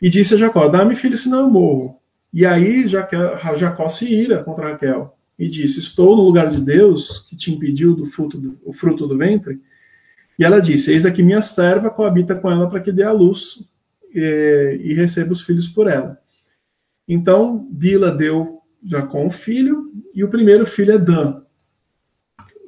[0.00, 1.98] e disse a Jacó: Dá-me filho, senão eu morro.
[2.32, 7.36] E aí Jacó se ira contra Raquel e disse: Estou no lugar de Deus que
[7.36, 9.58] te impediu do fruto do, fruto do ventre
[10.38, 13.64] e ela disse: Eis aqui minha serva coabita com ela para que dê a luz
[14.14, 16.18] e, e receba os filhos por ela.
[17.08, 21.42] Então, Bila deu Jacó um filho, e o primeiro filho é Dan.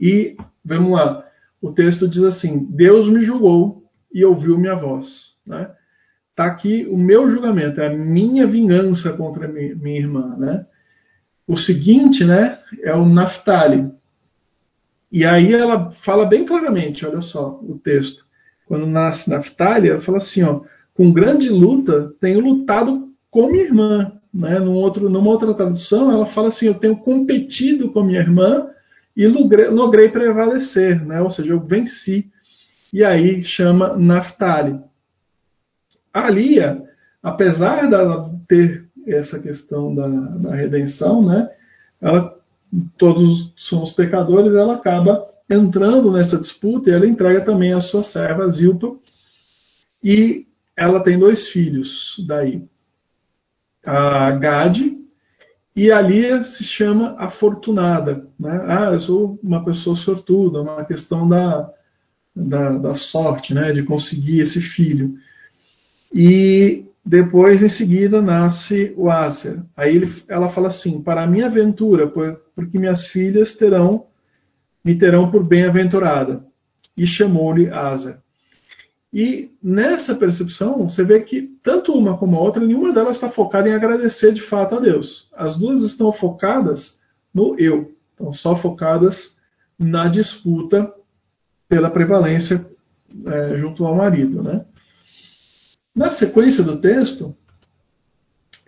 [0.00, 1.24] E, vamos lá,
[1.60, 5.36] o texto diz assim: Deus me julgou e ouviu minha voz.
[5.46, 5.70] Né?
[6.38, 10.64] está aqui o meu julgamento, é a minha vingança contra minha irmã, né?
[11.48, 13.90] O seguinte, né, é o Naftali.
[15.10, 18.26] E aí ela fala bem claramente, olha só o texto.
[18.66, 20.60] Quando nasce Naftali, ela fala assim, ó,
[20.94, 24.12] com grande luta tenho lutado com minha irmã.
[24.32, 24.58] Né?
[24.58, 28.68] Num outro, numa outra tradução, ela fala assim, eu tenho competido com minha irmã
[29.16, 31.20] e logrei, logrei prevalecer, né?
[31.22, 32.30] ou seja, eu venci.
[32.92, 34.78] E aí chama Naftali.
[36.12, 36.82] A Lia,
[37.22, 41.48] apesar dela ter essa questão da, da redenção, né?
[42.00, 42.37] ela
[42.96, 48.48] todos somos pecadores, ela acaba entrando nessa disputa e ela entrega também a sua serva
[48.50, 48.96] Zilpa
[50.02, 52.62] e ela tem dois filhos daí,
[53.84, 54.98] a Gade
[55.74, 58.64] e a Lia se chama afortunada, né?
[58.66, 61.70] Ah, eu sou uma pessoa sortuda, uma questão da,
[62.34, 63.72] da, da sorte, né?
[63.72, 65.14] De conseguir esse filho.
[66.12, 69.62] E depois, em seguida, nasce o Aser.
[69.74, 74.04] Aí ele, ela fala assim: Para a minha aventura, porque minhas filhas terão
[74.84, 76.44] me terão por bem-aventurada.
[76.94, 78.18] E chamou-lhe Aser.
[79.10, 83.70] E nessa percepção, você vê que tanto uma como a outra, nenhuma delas está focada
[83.70, 85.30] em agradecer de fato a Deus.
[85.34, 87.00] As duas estão focadas
[87.32, 87.94] no eu.
[88.10, 89.34] Estão só focadas
[89.78, 90.92] na disputa
[91.66, 92.66] pela prevalência
[93.26, 94.42] é, junto ao marido.
[94.42, 94.62] Né?
[95.98, 97.34] Na sequência do texto,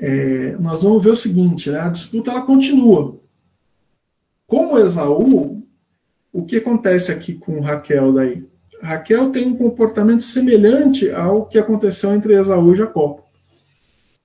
[0.01, 1.79] é, nós vamos ver o seguinte: né?
[1.79, 3.21] a disputa ela continua.
[4.49, 5.63] Como Esaú,
[6.33, 8.45] o que acontece aqui com Raquel daí?
[8.83, 13.25] Raquel tem um comportamento semelhante ao que aconteceu entre Esaú e Jacó.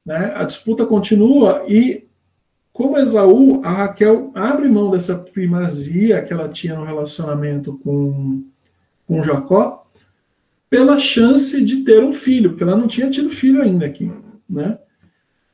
[0.03, 0.33] Né?
[0.35, 2.07] A disputa continua e,
[2.73, 8.43] como Esaú, a Raquel abre mão dessa primazia que ela tinha no relacionamento com,
[9.05, 9.84] com Jacó
[10.69, 14.11] pela chance de ter um filho, porque ela não tinha tido filho ainda aqui.
[14.49, 14.77] Né?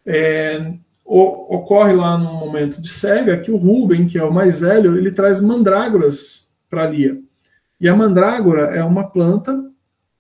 [0.06, 0.74] É,
[1.06, 4.98] o, ocorre lá no momento de cega que o Ruben, que é o mais velho,
[4.98, 7.18] ele traz mandrágoras para Lia.
[7.80, 9.60] E a mandrágora é uma planta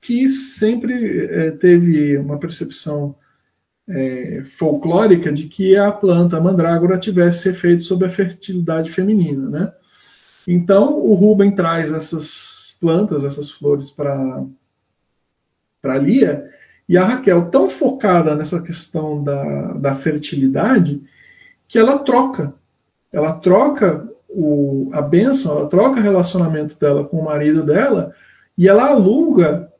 [0.01, 3.15] que sempre é, teve uma percepção
[3.87, 9.49] é, folclórica de que a planta a mandrágora tivesse efeito sobre a fertilidade feminina.
[9.49, 9.73] Né?
[10.47, 14.43] Então o Ruben traz essas plantas, essas flores para
[15.81, 16.49] para Lia,
[16.87, 21.01] e a Raquel tão focada nessa questão da, da fertilidade
[21.67, 22.53] que ela troca.
[23.11, 28.13] Ela troca o, a bênção, ela troca o relacionamento dela com o marido dela
[28.57, 29.71] e ela aluga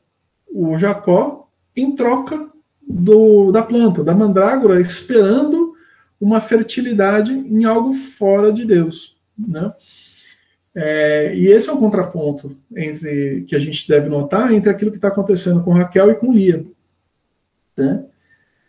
[0.50, 2.48] o Jacó em troca
[2.86, 5.72] do, da planta, da mandrágora, esperando
[6.20, 9.16] uma fertilidade em algo fora de Deus.
[9.38, 9.72] Né?
[10.74, 14.96] É, e esse é o contraponto entre que a gente deve notar entre aquilo que
[14.96, 16.64] está acontecendo com Raquel e com Lia.
[17.76, 18.04] Né?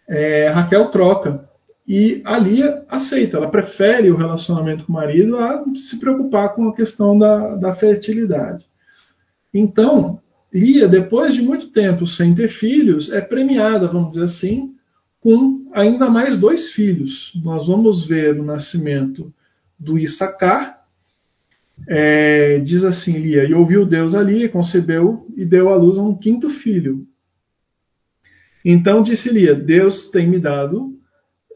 [0.08, 1.50] É, Raquel troca
[1.88, 6.68] e a Lia aceita, ela prefere o relacionamento com o marido a se preocupar com
[6.70, 8.66] a questão da, da fertilidade.
[9.54, 10.20] Então,
[10.54, 14.74] Lia, depois de muito tempo sem ter filhos, é premiada, vamos dizer assim,
[15.20, 17.32] com ainda mais dois filhos.
[17.44, 19.34] Nós vamos ver o nascimento
[19.80, 20.83] do Issacar
[21.88, 26.16] é, diz assim, Lia, e ouviu Deus ali, concebeu e deu à luz a um
[26.16, 27.06] quinto filho.
[28.64, 30.94] Então disse Lia, Deus tem me dado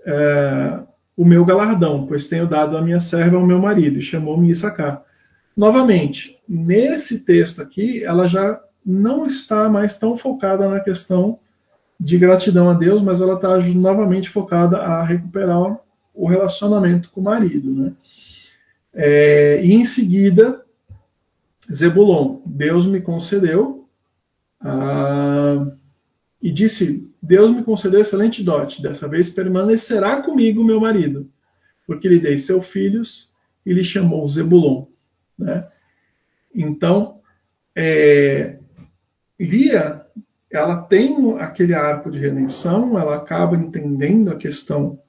[0.06, 0.84] é,
[1.16, 5.04] o meu galardão, pois tenho dado a minha serva ao meu marido, e chamou-me Issacar.
[5.56, 11.40] Novamente, nesse texto aqui, ela já não está mais tão focada na questão
[12.00, 15.80] de gratidão a Deus, mas ela está novamente focada a recuperar
[16.14, 17.74] o relacionamento com o marido.
[17.74, 17.94] Né?
[19.00, 20.60] É, e em seguida,
[21.72, 23.88] Zebulon, Deus me concedeu,
[24.60, 25.72] ah,
[26.42, 31.30] e disse: Deus me concedeu excelente dote, dessa vez permanecerá comigo meu marido,
[31.86, 34.88] porque lhe dei seus filhos e lhe chamou Zebulon.
[35.38, 35.68] Né?
[36.56, 37.20] Então,
[37.76, 38.58] é,
[39.40, 40.08] Lia,
[40.50, 45.00] ela tem aquele arco de redenção, ela acaba entendendo a questão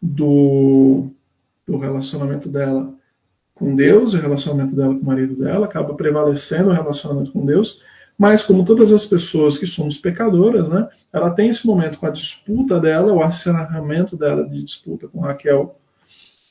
[0.00, 1.10] do,
[1.66, 2.94] do relacionamento dela
[3.54, 7.82] com Deus, o relacionamento dela com o marido dela, acaba prevalecendo o relacionamento com Deus,
[8.18, 12.10] mas como todas as pessoas que somos pecadoras, né, ela tem esse momento com a
[12.10, 15.78] disputa dela, o acerramento dela de disputa com Raquel,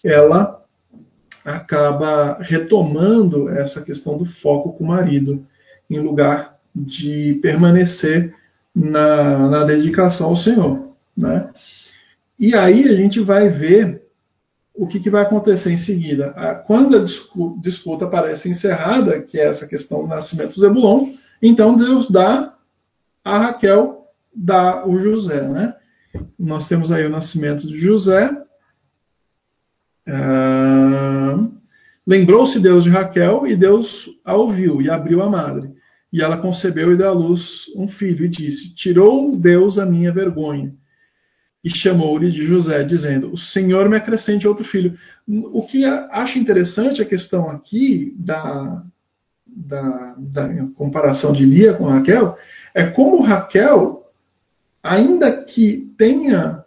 [0.03, 0.61] ela
[1.45, 5.45] acaba retomando essa questão do foco com o marido,
[5.89, 8.33] em lugar de permanecer
[8.73, 10.89] na, na dedicação ao Senhor.
[11.15, 11.49] Né?
[12.39, 14.02] E aí a gente vai ver
[14.75, 16.33] o que, que, vai acontecer em seguida?
[16.65, 17.03] Quando a
[17.61, 22.55] disputa parece encerrada, que é essa questão do nascimento de Zebulon, então Deus dá
[23.23, 24.03] a Raquel
[24.35, 25.75] dá o José, né?
[26.37, 28.29] Nós temos aí o nascimento de José.
[30.07, 31.37] Ah,
[32.05, 35.69] Lembrou-se Deus de Raquel e Deus a ouviu e abriu a madre.
[36.11, 40.11] E ela concebeu e deu à luz um filho e disse: Tirou Deus a minha
[40.11, 40.73] vergonha.
[41.63, 44.97] E chamou-lhe de José, dizendo: O Senhor me acrescente outro filho.
[45.27, 48.83] O que acho interessante a questão aqui da,
[49.47, 52.37] da, da comparação de Lia com Raquel
[52.73, 54.11] é como Raquel,
[54.81, 56.63] ainda que tenha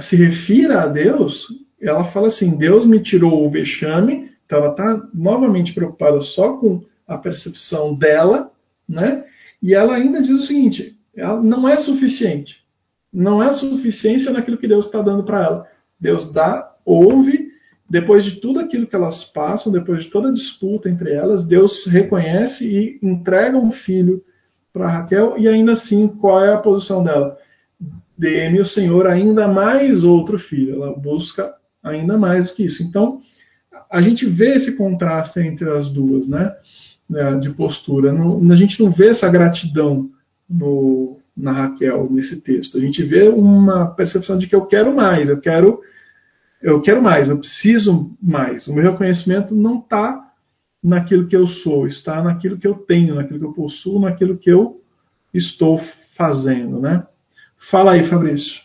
[0.00, 1.46] se refira a Deus,
[1.80, 6.82] ela fala assim: Deus me tirou o vexame então ela está novamente preocupada só com
[7.06, 8.50] a percepção dela,
[8.88, 9.24] né?
[9.62, 12.60] E ela ainda diz o seguinte: ela não é suficiente.
[13.12, 15.66] Não é suficiência naquilo que Deus está dando para ela.
[15.98, 17.50] Deus dá, ouve,
[17.88, 21.84] depois de tudo aquilo que elas passam, depois de toda a disputa entre elas, Deus
[21.86, 24.22] reconhece e entrega um filho
[24.72, 27.36] para Raquel, e ainda assim, qual é a posição dela?
[28.16, 30.74] Dê-me o Senhor ainda mais outro filho.
[30.74, 32.82] Ela busca ainda mais do que isso.
[32.82, 33.20] Então,
[33.90, 36.54] a gente vê esse contraste entre as duas, né?
[37.08, 38.12] né de postura.
[38.12, 40.10] A gente não vê essa gratidão
[40.48, 42.76] no, na Raquel nesse texto.
[42.76, 45.80] A gente vê uma percepção de que eu quero mais, eu quero,
[46.62, 48.66] eu quero mais, eu preciso mais.
[48.66, 50.32] O meu reconhecimento não está
[50.82, 54.50] naquilo que eu sou, está naquilo que eu tenho, naquilo que eu possuo, naquilo que
[54.50, 54.80] eu
[55.32, 55.80] estou
[56.16, 57.06] fazendo, né?
[57.58, 58.60] Fala aí, Fabrício.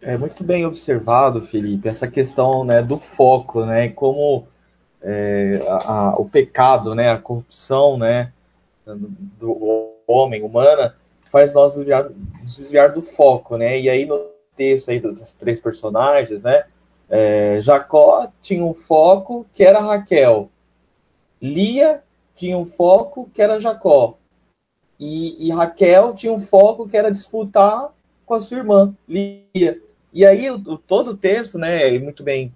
[0.00, 4.46] É muito bem observado, Felipe, essa questão né, do foco, né, como
[5.02, 8.32] é, a, a, o pecado, né, a corrupção, né,
[8.86, 10.96] do homem, humana,
[11.30, 12.08] faz nós desviar,
[12.42, 14.18] desviar do foco, né, e aí no
[14.56, 16.64] texto aí dos três personagens, né,
[17.08, 20.50] é, Jacó tinha um foco que era Raquel,
[21.40, 22.02] Lia
[22.34, 24.16] tinha um foco que era Jacó,
[24.98, 27.92] e, e Raquel tinha um foco que era disputar
[28.26, 29.80] com a sua irmã, Lia.
[30.12, 32.52] E aí, o, todo o texto, né, é muito bem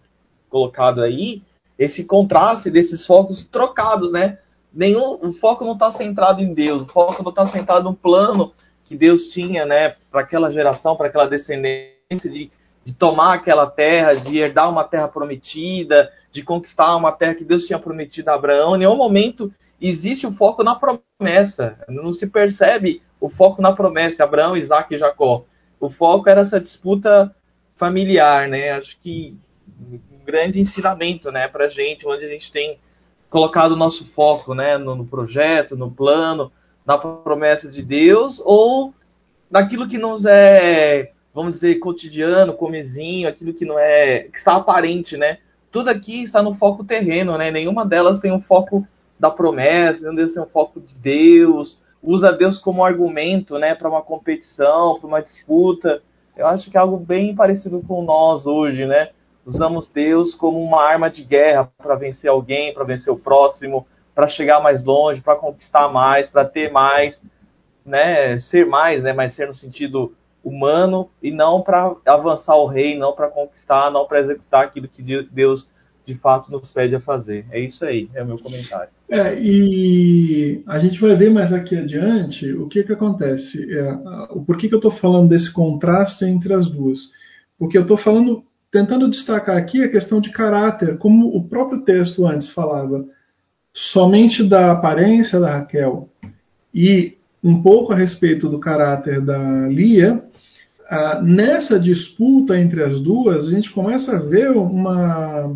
[0.51, 1.43] colocado aí,
[1.79, 4.38] esse contraste desses focos trocados, né?
[4.74, 8.52] Nenhum, o foco não está centrado em Deus, o foco não está centrado no plano
[8.87, 12.50] que Deus tinha, né, para aquela geração, para aquela descendência de,
[12.85, 17.64] de tomar aquela terra, de herdar uma terra prometida, de conquistar uma terra que Deus
[17.64, 18.74] tinha prometido a Abraão.
[18.74, 21.78] Em nenhum momento existe o foco na promessa.
[21.88, 25.44] Não se percebe o foco na promessa, Abraão, Isaac e Jacó.
[25.78, 27.35] O foco era essa disputa
[27.76, 28.70] familiar, né?
[28.70, 29.37] Acho que
[29.90, 32.78] um grande ensinamento, né, para gente, onde a gente tem
[33.33, 36.53] colocado o nosso foco, né, no, no, projeto, no plano,
[36.85, 38.92] na promessa de Deus, ou
[39.51, 45.16] naquilo que nos é, vamos dizer, cotidiano, comezinho, aquilo que não é, que está aparente,
[45.16, 45.38] né?
[45.71, 47.51] Tudo aqui está no foco terreno, né?
[47.51, 48.87] Nenhuma delas tem um foco
[49.18, 53.88] da promessa, nenhuma delas tem um foco de Deus, usa Deus como argumento, né, para
[53.88, 56.03] uma competição, para uma disputa.
[56.37, 59.09] Eu acho que é algo bem parecido com nós hoje, né?
[59.44, 64.28] Usamos Deus como uma arma de guerra para vencer alguém, para vencer o próximo, para
[64.28, 67.20] chegar mais longe, para conquistar mais, para ter mais,
[67.85, 68.38] né?
[68.38, 69.12] Ser mais, né?
[69.12, 74.07] Mas ser no sentido humano e não para avançar o rei, não para conquistar, não
[74.07, 75.70] para executar aquilo que Deus
[76.05, 77.46] de fato nos pede a fazer.
[77.50, 78.90] É isso aí, é o meu comentário.
[79.09, 83.72] É, e a gente vai ver mais aqui adiante o que, que acontece.
[83.72, 83.92] É,
[84.31, 86.98] o porquê que eu estou falando desse contraste entre as duas.
[87.59, 92.26] Porque eu estou falando, tentando destacar aqui a questão de caráter, como o próprio texto
[92.26, 93.04] antes falava,
[93.72, 96.08] somente da aparência da Raquel
[96.74, 100.24] e um pouco a respeito do caráter da Lia,
[100.88, 105.54] ah, nessa disputa entre as duas, a gente começa a ver uma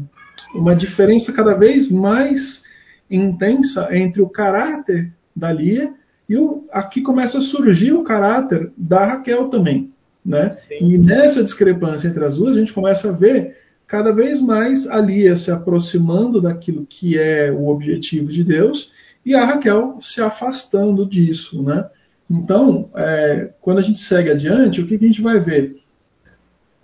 [0.55, 2.63] uma diferença cada vez mais
[3.11, 5.93] intensa entre o caráter da Lia
[6.29, 9.93] e o, aqui começa a surgir o caráter da Raquel também.
[10.27, 10.51] Né?
[10.81, 14.99] E nessa discrepância entre as duas, a gente começa a ver cada vez mais a
[14.99, 18.91] Lia se aproximando daquilo que é o objetivo de Deus
[19.25, 21.63] e a Raquel se afastando disso.
[21.63, 21.89] Né?
[22.29, 25.77] Então, é, quando a gente segue adiante, o que, que a gente vai ver?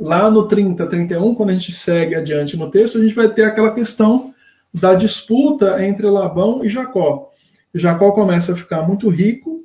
[0.03, 3.45] lá no 30, 31, quando a gente segue adiante no texto, a gente vai ter
[3.45, 4.35] aquela questão
[4.75, 7.31] da disputa entre Labão e Jacó.
[7.73, 9.62] Jacó começa a ficar muito rico,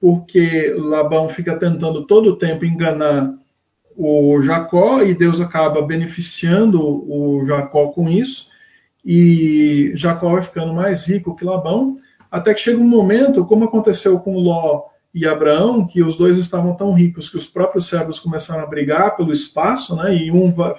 [0.00, 3.34] porque Labão fica tentando todo o tempo enganar
[3.96, 8.48] o Jacó e Deus acaba beneficiando o Jacó com isso.
[9.04, 11.96] E Jacó vai ficando mais rico que Labão,
[12.30, 16.74] até que chega um momento, como aconteceu com Ló e Abraão, que os dois estavam
[16.76, 20.14] tão ricos que os próprios servos começaram a brigar pelo espaço, né?
[20.14, 20.72] E um vai,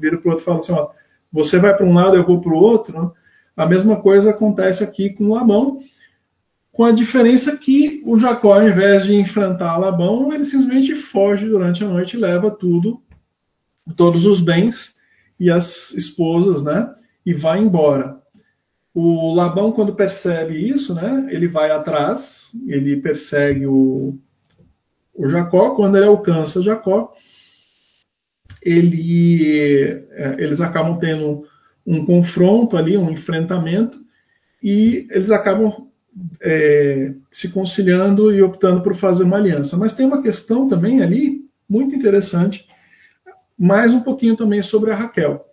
[0.00, 0.88] vira para o outro e fala assim: ó,
[1.32, 3.12] você vai para um lado, eu vou para o outro.
[3.56, 5.80] A mesma coisa acontece aqui com Labão.
[6.76, 11.82] Com a diferença que o Jacó, ao invés de enfrentar Labão, ele simplesmente foge durante
[11.82, 13.00] a noite e leva tudo,
[13.96, 14.92] todos os bens
[15.40, 16.94] e as esposas, né?
[17.24, 18.18] E vai embora.
[18.92, 21.26] O Labão, quando percebe isso, né?
[21.30, 24.14] Ele vai atrás, ele persegue o,
[25.14, 25.74] o Jacó.
[25.76, 27.10] Quando ele alcança Jacó,
[28.62, 31.42] ele, é, eles acabam tendo
[31.86, 33.98] um confronto ali, um enfrentamento,
[34.62, 35.85] e eles acabam
[36.40, 39.76] é, se conciliando e optando por fazer uma aliança.
[39.76, 42.66] Mas tem uma questão também ali muito interessante,
[43.58, 45.44] mais um pouquinho também sobre a Raquel.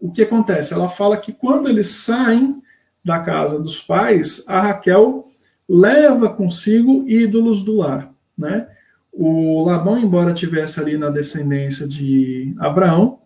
[0.00, 0.72] O que acontece?
[0.72, 2.60] Ela fala que quando eles saem
[3.04, 5.26] da casa dos pais, a Raquel
[5.68, 8.12] leva consigo ídolos do lar.
[8.36, 8.68] Né?
[9.12, 13.20] O Labão, embora tivesse ali na descendência de Abraão,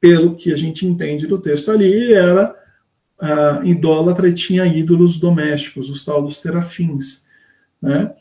[0.00, 2.54] pelo que a gente entende do texto ali, era
[3.22, 7.24] uh, idólatra e tinha ídolos domésticos, os tal dos terafins.
[7.80, 8.12] Né?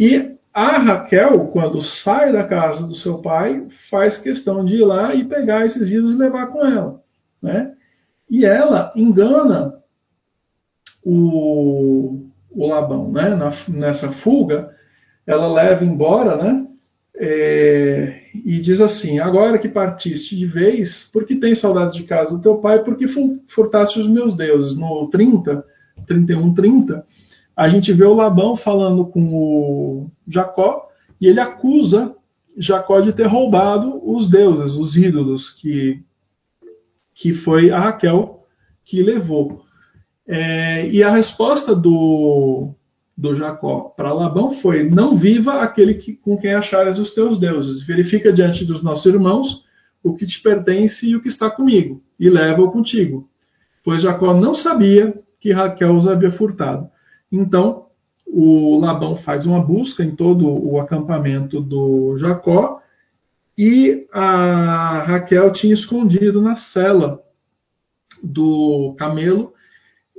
[0.00, 5.14] E a Raquel, quando sai da casa do seu pai, faz questão de ir lá
[5.14, 7.02] e pegar esses ídolos e levar com ela.
[7.42, 7.72] Né?
[8.30, 9.74] E ela engana
[11.04, 13.34] o, o Labão né?
[13.34, 14.70] Na, nessa fuga,
[15.26, 16.65] ela leva embora, né?
[17.18, 22.42] É, e diz assim: Agora que partiste de vez, porque tem saudades de casa do
[22.42, 23.06] teu pai, porque
[23.48, 24.76] furtaste os meus deuses.
[24.78, 25.64] No 30,
[26.06, 27.06] 31, 30,
[27.56, 30.88] a gente vê o Labão falando com o Jacó
[31.20, 32.14] e ele acusa
[32.58, 36.02] Jacó de ter roubado os deuses, os ídolos, que,
[37.14, 38.44] que foi a Raquel
[38.84, 39.62] que levou.
[40.26, 42.74] É, e a resposta do,
[43.16, 47.84] do Jacó para Labão foi: Não viva aquele que, com quem achares os teus deuses.
[47.84, 49.64] Verifica diante dos nossos irmãos
[50.02, 53.28] o que te pertence e o que está comigo, e leva-o contigo.
[53.82, 56.88] Pois Jacó não sabia que Raquel os havia furtado.
[57.30, 57.86] Então,
[58.26, 62.80] o Labão faz uma busca em todo o acampamento do Jacó
[63.56, 67.22] e a Raquel tinha escondido na cela
[68.22, 69.54] do camelo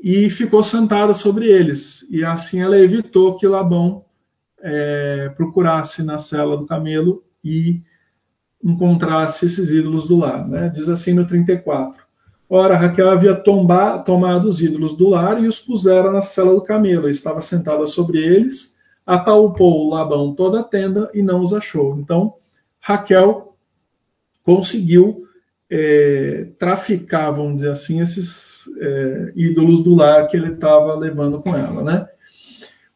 [0.02, 2.06] e ficou sentada sobre eles.
[2.10, 4.06] E assim ela evitou que Labão
[4.62, 7.82] é, procurasse na cela do camelo e
[8.64, 10.48] encontrasse esses ídolos do lar.
[10.48, 10.70] Né?
[10.70, 12.06] Diz assim no 34.
[12.50, 16.62] Ora, Raquel havia tomba, tomado os ídolos do lar e os pusera na cela do
[16.62, 17.10] camelo.
[17.10, 18.76] Estava sentada sobre eles,
[19.06, 22.00] apalpou Labão toda a tenda e não os achou.
[22.00, 22.36] Então,
[22.80, 23.54] Raquel
[24.44, 25.24] conseguiu
[25.70, 31.56] é, traficar, vamos dizer assim, esses é, ídolos do lar que ele estava levando com
[31.56, 32.08] ela, né?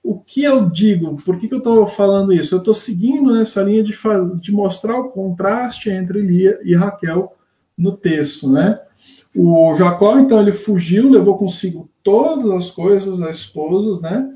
[0.03, 1.15] O que eu digo?
[1.23, 2.55] Por que, que eu estou falando isso?
[2.55, 3.93] Eu estou seguindo nessa linha de,
[4.41, 7.35] de, mostrar o contraste entre Lia e Raquel
[7.77, 8.79] no texto, né?
[9.35, 14.27] O Jacó, então, ele fugiu, levou consigo todas as coisas, as esposas, né?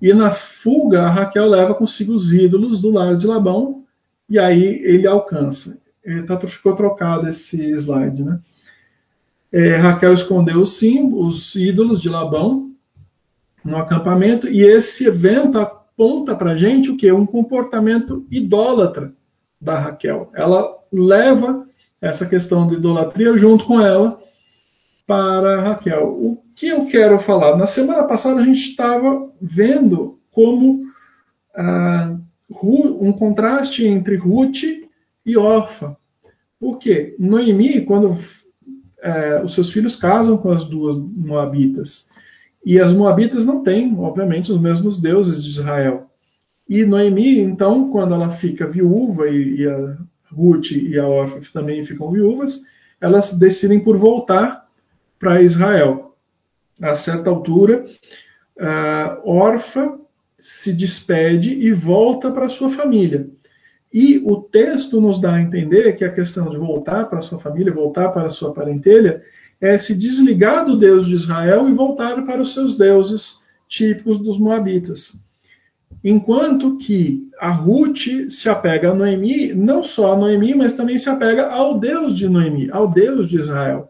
[0.00, 3.84] E na fuga, a Raquel leva consigo os ídolos do lar de Labão,
[4.28, 5.78] e aí ele alcança.
[6.26, 8.40] Tá, ficou trocado esse slide, né?
[9.52, 12.70] É, Raquel escondeu sim os ídolos de Labão
[13.62, 19.12] no acampamento e esse evento aponta para gente o que um comportamento idólatra
[19.60, 20.30] da Raquel.
[20.34, 21.66] Ela leva
[22.00, 24.18] essa questão de idolatria junto com ela
[25.06, 26.08] para Raquel.
[26.08, 27.56] O que eu quero falar?
[27.56, 30.82] Na semana passada a gente estava vendo como
[31.54, 32.16] ah,
[32.50, 34.62] um contraste entre Ruth
[35.24, 35.94] e órfã.
[36.58, 37.14] Por quê?
[37.18, 38.16] Noemi, quando
[39.02, 42.08] é, os seus filhos casam com as duas moabitas,
[42.64, 46.06] e as moabitas não têm, obviamente, os mesmos deuses de Israel.
[46.68, 49.96] E Noemi, então, quando ela fica viúva, e, e a
[50.32, 52.60] Ruth e a órfã também ficam viúvas,
[53.00, 54.66] elas decidem por voltar
[55.18, 56.14] para Israel.
[56.80, 57.84] A certa altura,
[58.58, 59.98] a órfã
[60.38, 63.28] se despede e volta para sua família.
[63.92, 67.38] E o texto nos dá a entender que a questão de voltar para a sua
[67.38, 69.22] família, voltar para a sua parentelha,
[69.60, 74.38] é se desligar do Deus de Israel e voltar para os seus deuses típicos dos
[74.38, 75.12] Moabitas.
[76.02, 81.08] Enquanto que a Ruth se apega a Noemi, não só a Noemi, mas também se
[81.08, 83.88] apega ao Deus de Noemi, ao Deus de Israel.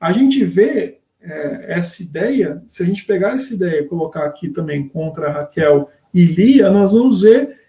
[0.00, 4.48] A gente vê é, essa ideia, se a gente pegar essa ideia e colocar aqui
[4.48, 7.61] também contra Raquel e Lia, nós vamos ver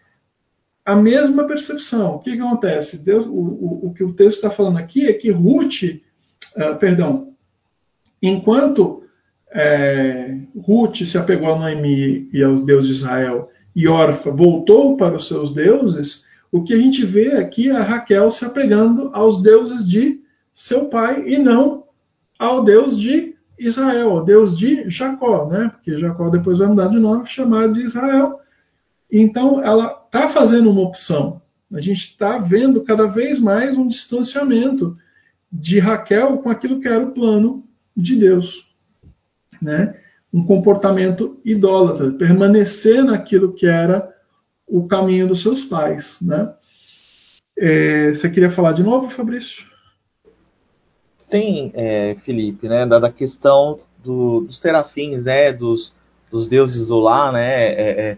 [0.85, 2.15] a mesma percepção.
[2.15, 3.03] O que, que acontece?
[3.03, 5.83] Deus, o, o, o, que o texto está falando aqui é que Ruth,
[6.57, 7.33] uh, perdão,
[8.21, 9.03] enquanto
[9.53, 15.15] é, Ruth se apegou a Noemi e aos deuses de Israel e Orfa voltou para
[15.15, 19.41] os seus deuses, o que a gente vê aqui é a Raquel se apegando aos
[19.41, 20.21] deuses de
[20.53, 21.83] seu pai e não
[22.37, 25.71] ao Deus de Israel, o Deus de Jacó, né?
[25.73, 28.39] Porque Jacó depois vai mudar de nome, chamado de Israel.
[29.15, 31.39] Então, ela está fazendo uma opção.
[31.71, 34.97] A gente está vendo cada vez mais um distanciamento
[35.51, 37.63] de Raquel com aquilo que era o plano
[37.95, 38.67] de Deus,
[39.61, 39.95] né?
[40.33, 44.11] Um comportamento idólatra, permanecer naquilo que era
[44.67, 46.51] o caminho dos seus pais, né?
[47.55, 49.63] É, você queria falar de novo, Fabrício?
[51.19, 52.87] Sim, é, Felipe, né?
[52.87, 55.53] Da, da questão do, dos terafins, né?
[55.53, 55.93] Dos,
[56.31, 57.67] dos deuses do lar, né?
[57.67, 58.17] É, é,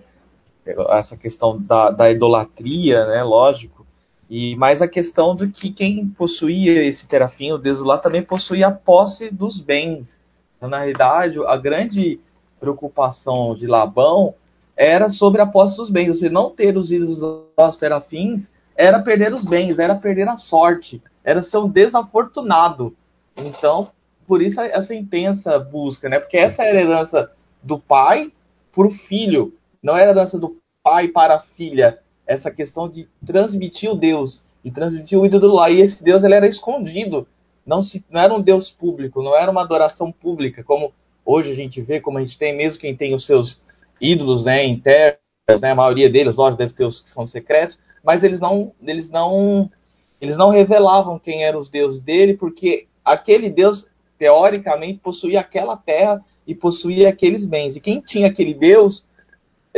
[0.90, 3.24] essa questão da, da idolatria, né?
[3.24, 3.86] Lógico.
[4.30, 8.68] E mais a questão de que quem possuía esse terafim, o do lar, também possuía
[8.68, 10.20] a posse dos bens.
[10.58, 12.20] Então, na realidade, a grande
[12.60, 14.34] preocupação de Labão
[14.76, 16.18] era sobre a posse dos bens.
[16.18, 21.02] Você não ter os ídolos dos terafins era perder os bens, era perder a sorte,
[21.24, 22.96] era ser um desafortunado.
[23.38, 23.90] Então,
[24.28, 26.20] por isso essa intensa busca, né?
[26.20, 28.32] Porque essa era a herança do pai
[28.74, 29.54] para o filho,
[29.86, 32.00] não era a herança do pai para a filha.
[32.26, 35.70] Essa questão de transmitir o Deus e transmitir o ídolo lá.
[35.70, 37.28] E esse Deus ele era escondido,
[37.64, 40.92] não, se, não era um Deus público, não era uma adoração pública, como
[41.24, 43.62] hoje a gente vê, como a gente tem, mesmo quem tem os seus
[44.02, 45.20] ídolos né, internos,
[45.62, 49.08] né, a maioria deles, lógico, deve ter os que são secretos, mas eles não, eles
[49.12, 49.70] não,
[50.20, 56.26] eles não revelavam quem eram os deuses dele, porque aquele Deus teoricamente possuía aquela terra
[56.48, 57.76] e possuía aqueles bens.
[57.76, 59.06] E quem tinha aquele Deus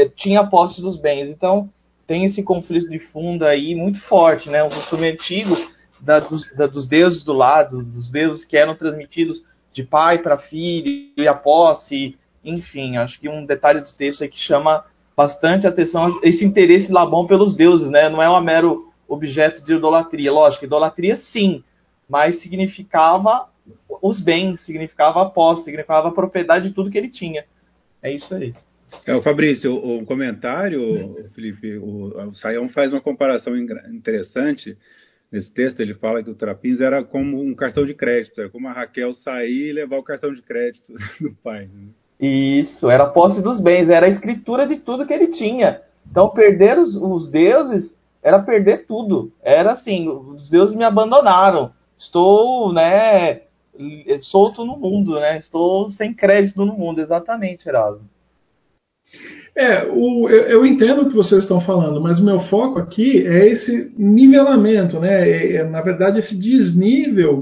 [0.05, 1.29] tinha posse dos bens.
[1.29, 1.69] Então
[2.05, 4.63] tem esse conflito de fundo aí muito forte, né?
[4.63, 5.55] Um costume antigo
[5.99, 9.43] da, dos, da, dos deuses do lado, dos deuses que eram transmitidos
[9.73, 14.27] de pai para filho e a posse, enfim, acho que um detalhe do texto é
[14.27, 14.85] que chama
[15.15, 18.09] bastante atenção esse interesse Labão pelos deuses, né?
[18.09, 20.31] Não é um mero objeto de idolatria.
[20.31, 21.63] Lógico, idolatria sim,
[22.07, 23.49] mas significava
[24.01, 27.45] os bens, significava a posse, significava a propriedade de tudo que ele tinha.
[28.01, 28.53] É isso aí.
[29.05, 34.77] É, o Fabrício, o, o comentário, Felipe, o, o Saião faz uma comparação interessante
[35.31, 35.79] nesse texto.
[35.79, 39.13] Ele fala que o Trapins era como um cartão de crédito, era como a Raquel
[39.13, 41.69] sair e levar o cartão de crédito do pai.
[41.73, 41.87] Né?
[42.19, 45.81] Isso, era a posse dos bens, era a escritura de tudo que ele tinha.
[46.09, 49.31] Então, perder os, os deuses era perder tudo.
[49.41, 51.71] Era assim, os deuses me abandonaram.
[51.97, 53.41] Estou, né,
[54.21, 55.37] solto no mundo, né?
[55.37, 58.09] Estou sem crédito no mundo, exatamente, Erasmo.
[59.55, 63.25] É, o, eu, eu, entendo o que vocês estão falando, mas o meu foco aqui
[63.25, 65.27] é esse nivelamento, né?
[65.27, 67.41] É, é, na verdade, esse desnível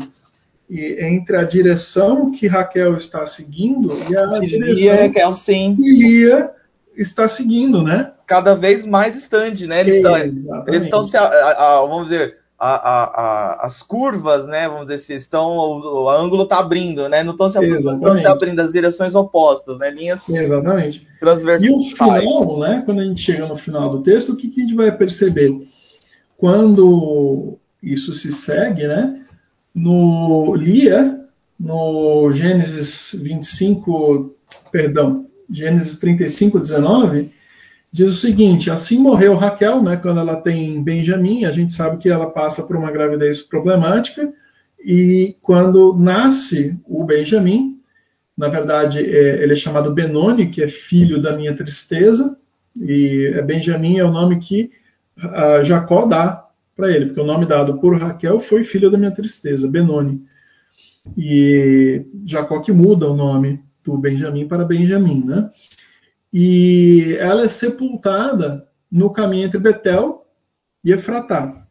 [0.70, 5.76] entre a direção que Raquel está seguindo e a direção Lia, sim.
[5.76, 6.52] que Lia
[6.96, 8.14] está seguindo, né?
[8.26, 9.82] Cada vez mais distante, né?
[9.82, 14.68] Eles, estão, eles estão se, a, a, vamos dizer, a, as curvas, né?
[14.68, 17.24] Vamos dizer, se estão, o, o ângulo está abrindo, né?
[17.24, 19.90] Não estão se, estão se abrindo as direções opostas, né?
[19.92, 21.06] Linhas Exatamente.
[21.20, 21.70] transversais.
[21.70, 22.84] E o final, né?
[22.86, 25.68] Quando a gente chega no final do texto, o que, que a gente vai perceber?
[26.38, 29.22] Quando isso se segue, né?
[29.76, 31.20] no Lia,
[31.60, 34.34] no Gênesis 25,
[34.72, 37.32] perdão, Gênesis 35, 19,
[37.92, 42.10] diz o seguinte: assim morreu Raquel, né, quando ela tem Benjamim, a gente sabe que
[42.10, 44.32] ela passa por uma gravidez problemática,
[44.84, 47.80] e quando nasce o Benjamim,
[48.38, 52.38] na verdade é, ele é chamado Benoni, que é filho da minha tristeza,
[52.76, 54.70] e é Benjamim é o nome que
[55.18, 59.12] uh, Jacó dá para ele, porque o nome dado por Raquel foi filho da minha
[59.12, 60.22] tristeza, Benoni.
[61.18, 65.50] E Jacó que muda o nome do Benjamim para Benjamim, né?
[66.38, 70.26] E ela é sepultada no caminho entre Betel
[70.84, 71.66] e Efratá,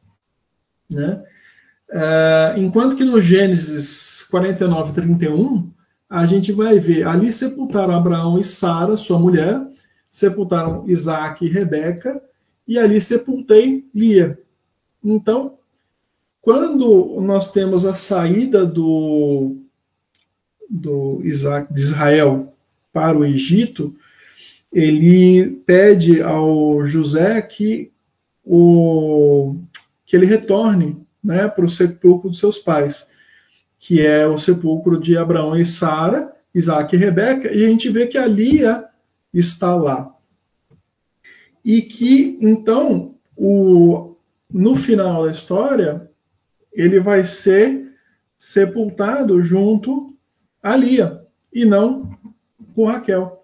[0.90, 1.22] né?
[1.90, 5.70] É, enquanto que no Gênesis 49, 31,
[6.08, 9.60] a gente vai ver ali sepultaram Abraão e Sara, sua mulher,
[10.10, 12.18] sepultaram Isaac e Rebeca,
[12.66, 14.38] e ali sepultei Lia,
[15.04, 15.58] então,
[16.40, 19.58] quando nós temos a saída do,
[20.70, 22.54] do Isaac, de Israel
[22.90, 23.94] para o Egito,
[24.74, 27.92] ele pede ao José que,
[28.44, 29.56] o,
[30.04, 33.08] que ele retorne né, para o sepulcro dos seus pais,
[33.78, 38.08] que é o sepulcro de Abraão e Sara, Isaac e Rebeca, e a gente vê
[38.08, 38.84] que a Lia
[39.32, 40.12] está lá.
[41.64, 44.16] E que, então, o,
[44.52, 46.10] no final da história,
[46.72, 47.92] ele vai ser
[48.36, 50.12] sepultado junto
[50.60, 51.22] a Lia
[51.52, 52.10] e não
[52.74, 53.43] com Raquel.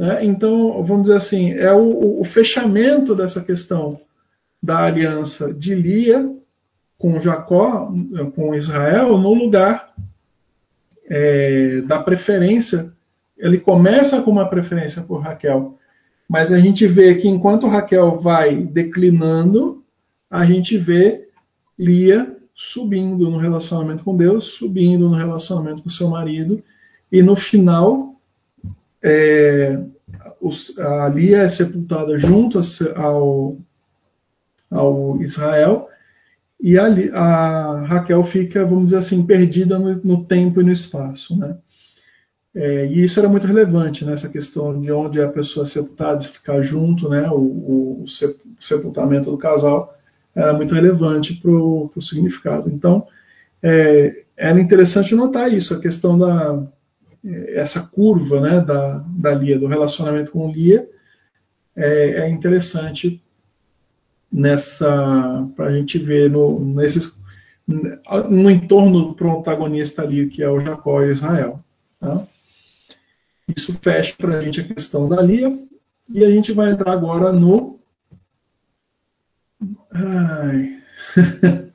[0.00, 0.24] Né?
[0.24, 4.00] Então, vamos dizer assim, é o, o, fechamento dessa questão
[4.62, 6.26] da aliança de Lia
[6.98, 7.92] com Jacó,
[8.34, 9.92] com Israel, no lugar
[11.06, 12.90] é, da preferência,
[13.36, 15.76] ele começa com uma preferência por Raquel,
[16.26, 19.84] mas a gente vê que enquanto Raquel vai declinando,
[20.30, 21.28] a gente vê
[21.78, 26.62] Lia subindo no relacionamento com Deus, subindo no relacionamento com seu marido,
[27.12, 28.14] e no final,
[29.02, 29.78] é,
[30.40, 32.60] os, a Lia é sepultada junto
[32.96, 33.58] ao,
[34.70, 35.88] ao Israel,
[36.60, 41.36] e a, a, Raquel fica, vamos dizer assim, perdida no, no tempo e no espaço.
[41.38, 41.56] Né?
[42.54, 46.60] É, e isso era muito relevante né, questão de onde a pessoa é sepultada, ficar
[46.60, 48.04] junto, né, o, o
[48.60, 49.96] sepultamento do casal
[50.34, 52.68] era muito relevante para o significado.
[52.68, 53.06] Então,
[53.62, 56.62] é, era interessante notar isso, a questão da
[57.24, 60.88] essa curva né, da, da Lia, do relacionamento com Lia,
[61.76, 63.22] é, é interessante
[64.32, 67.18] nessa para a gente ver no, nesses,
[67.66, 71.60] no entorno do protagonista ali, que é o Jacó e Israel.
[71.98, 72.26] Tá?
[73.56, 75.58] Isso fecha para a gente a questão da Lia,
[76.08, 77.78] e a gente vai entrar agora no.
[79.92, 80.80] Ai.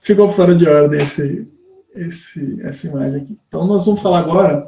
[0.00, 1.48] Ficou fora de ordem esse,
[1.94, 3.38] esse, essa imagem aqui.
[3.48, 4.66] Então, nós vamos falar agora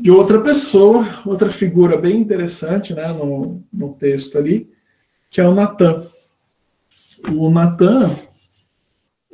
[0.00, 4.70] de outra pessoa, outra figura bem interessante né, no, no texto ali,
[5.28, 6.04] que é o Natan.
[7.32, 8.16] O Natan,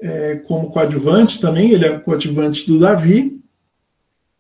[0.01, 3.41] é, como coadjuvante também, ele é coadjuvante do Davi,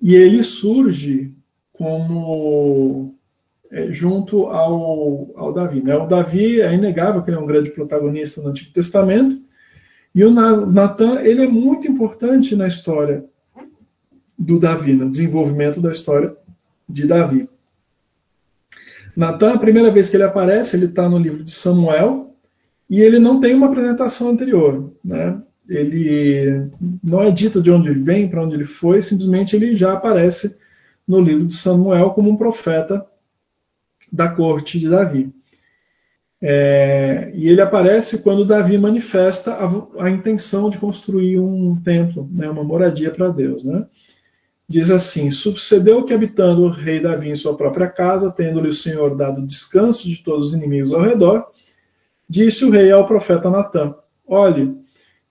[0.01, 1.33] e ele surge
[1.72, 3.14] como
[3.70, 5.83] é, junto ao, ao Davi.
[5.83, 5.95] Né?
[5.95, 9.43] O Davi é inegável que ele é um grande protagonista no Antigo Testamento,
[10.14, 13.25] e o Natan ele é muito importante na história
[14.39, 16.35] do Davi, no desenvolvimento da história
[16.89, 17.49] de Davi.
[19.16, 22.35] Natan, a primeira vez que ele aparece, ele está no livro de Samuel,
[22.89, 24.93] e ele não tem uma apresentação anterior.
[25.05, 25.41] Né?
[25.68, 26.70] Ele
[27.03, 30.57] não é dito de onde ele vem, para onde ele foi, simplesmente ele já aparece
[31.07, 33.05] no livro de Samuel como um profeta
[34.12, 35.32] da corte de Davi.
[36.47, 42.51] É, e ele aparece quando Davi manifesta a, a intenção de construir um templo, né,
[42.51, 43.64] uma moradia para Deus.
[43.64, 43.87] Né?
[44.69, 49.15] Diz assim: Sucedeu que, habitando o rei Davi em sua própria casa, tendo-lhe o Senhor
[49.17, 51.47] dado descanso de todos os inimigos ao redor,
[52.29, 53.95] disse o rei ao profeta Natã:
[54.27, 54.75] Olhe,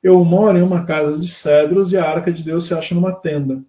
[0.03, 3.11] eu moro em uma casa de cedros e a arca de Deus se acha numa
[3.11, 3.63] tenda.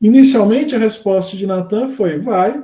[0.00, 2.62] Inicialmente, a resposta de Natã foi: Vai,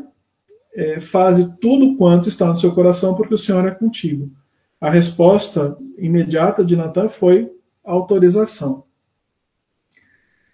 [0.74, 4.30] é, faze tudo quanto está no seu coração, porque o Senhor é contigo.
[4.78, 7.50] A resposta imediata de Natã foi
[7.82, 8.87] autorização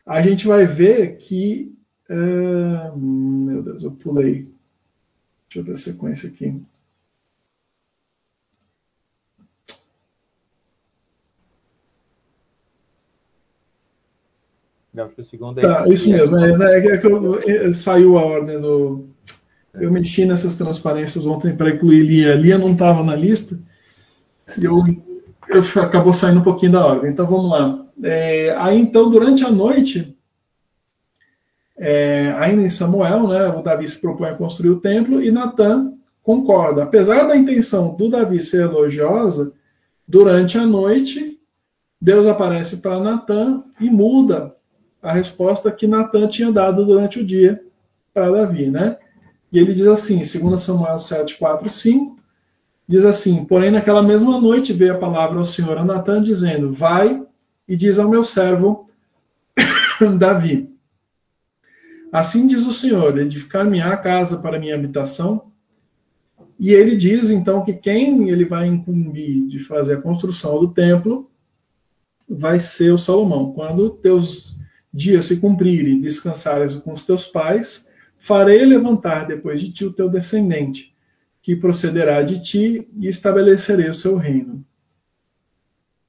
[0.07, 1.72] a gente vai ver que.
[2.09, 4.48] Uh, meu Deus, eu pulei.
[5.48, 6.61] Deixa eu ver a sequência aqui.
[14.96, 16.38] Acho que o segundo é tá, isso mesmo.
[16.38, 19.09] É, é, é que eu, é, saiu a ordem do.
[19.72, 22.34] Eu mexi nessas transparências ontem para incluir Lia.
[22.36, 23.59] Lia não estava na lista.
[24.61, 24.84] E eu
[25.80, 27.11] acabou saindo um pouquinho da ordem.
[27.11, 27.84] Então vamos lá.
[28.03, 30.16] É, aí então, durante a noite,
[31.78, 35.92] é, ainda em Samuel, né, o Davi se propõe a construir o templo e Natan
[36.22, 36.84] concorda.
[36.84, 39.53] Apesar da intenção do Davi ser elogiosa,
[40.07, 41.38] durante a noite,
[42.01, 44.55] Deus aparece para Natan e muda
[45.03, 47.61] a resposta que Natan tinha dado durante o dia
[48.12, 48.70] para Davi.
[48.70, 48.97] Né?
[49.53, 52.18] E ele diz assim, 2 Samuel 7, 4, 5,
[52.89, 57.22] diz assim: Porém, naquela mesma noite veio a palavra ao Senhor a Natan, dizendo: Vai
[57.68, 58.89] e diz ao meu servo
[60.18, 60.70] Davi:
[62.12, 65.53] Assim diz o Senhor: edificar-me-á casa para minha habitação.
[66.59, 71.28] E ele diz então que quem ele vai incumbir de fazer a construção do templo
[72.28, 73.53] vai ser o Salomão.
[73.53, 74.57] Quando teus
[74.93, 77.85] dias se cumprirem descansares com os teus pais,
[78.20, 80.93] farei levantar depois de ti o teu descendente,
[81.45, 84.64] que procederá de ti e estabelecerei o seu reino.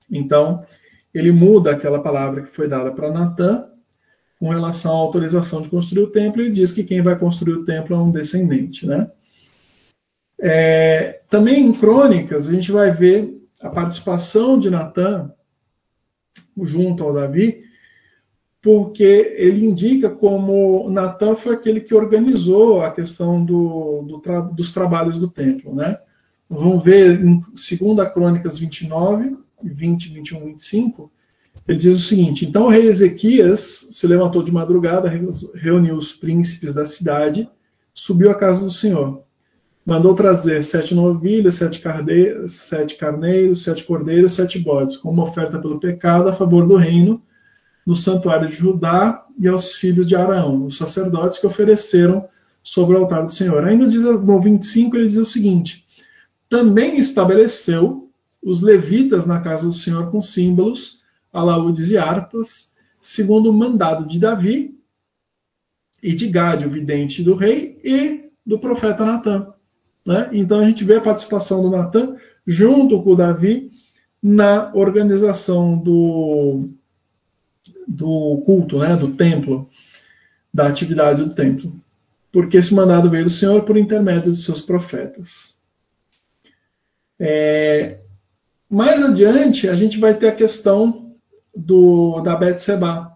[0.10, 0.66] Então,
[1.14, 3.68] ele muda aquela palavra que foi dada para Natã
[4.40, 7.66] com relação à autorização de construir o templo e diz que quem vai construir o
[7.66, 8.88] templo é um descendente.
[8.88, 9.12] Né?
[10.40, 15.30] É, também em Crônicas a gente vai ver a participação de Natã
[16.62, 17.62] junto ao Davi,
[18.66, 24.74] porque ele indica como Natã foi aquele que organizou a questão do, do tra dos
[24.74, 25.76] trabalhos do templo.
[25.76, 25.96] Né?
[26.50, 31.12] Vamos ver em 2 Crônicas 29, 20, 21, 25,
[31.68, 35.12] ele diz o seguinte: Então o rei Ezequias se levantou de madrugada,
[35.54, 37.48] reuniu os príncipes da cidade,
[37.94, 39.22] subiu à casa do Senhor.
[39.86, 45.80] Mandou trazer sete novilhas, sete, cardeiros, sete carneiros, sete cordeiros, sete bodes, como oferta pelo
[45.80, 47.22] pecado a favor do reino,
[47.86, 52.28] no santuário de Judá e aos filhos de Araão, os sacerdotes que ofereceram
[52.64, 53.64] sobre o altar do Senhor.
[53.64, 55.86] Ainda diz, no 25 ele diz o seguinte:
[56.50, 58.10] também estabeleceu
[58.42, 61.00] os levitas na casa do Senhor com símbolos,
[61.32, 64.76] alaúdes e harpas, segundo o mandado de Davi
[66.02, 69.54] e de Gade, o vidente do rei, e do profeta Natan.
[70.06, 70.30] Né?
[70.34, 72.16] Então a gente vê a participação do Natan
[72.46, 73.72] junto com o Davi
[74.22, 76.70] na organização do,
[77.88, 78.96] do culto, né?
[78.96, 79.70] do templo,
[80.54, 81.74] da atividade do templo.
[82.32, 85.56] Porque esse mandado veio do Senhor por intermédio de seus profetas.
[87.20, 88.00] É,
[88.70, 91.14] mais adiante, a gente vai ter a questão
[91.56, 93.12] do, da Betseba.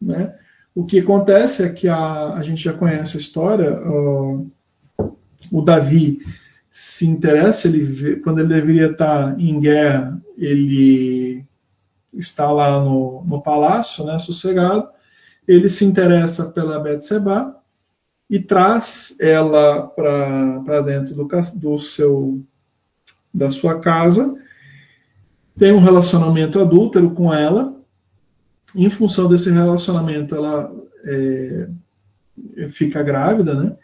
[0.00, 0.34] Né?
[0.74, 4.50] O que acontece é que a, a gente já conhece a história, o,
[5.52, 6.18] o Davi
[6.72, 11.25] se interessa, ele vê, quando ele deveria estar em guerra, ele
[12.16, 14.88] está lá no, no palácio, né, sossegado,
[15.46, 17.56] ele se interessa pela Betseba
[18.28, 22.42] e traz ela para dentro do, do seu
[23.32, 24.34] da sua casa,
[25.58, 27.74] tem um relacionamento adúltero com ela,
[28.74, 30.72] em função desse relacionamento ela
[31.04, 31.68] é,
[32.70, 33.76] fica grávida, né?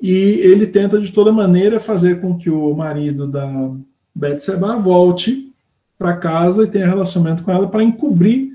[0.00, 3.48] E ele tenta de toda maneira fazer com que o marido da
[4.14, 5.45] Betseba volte
[5.98, 8.52] para casa e tenha relacionamento com ela para encobrir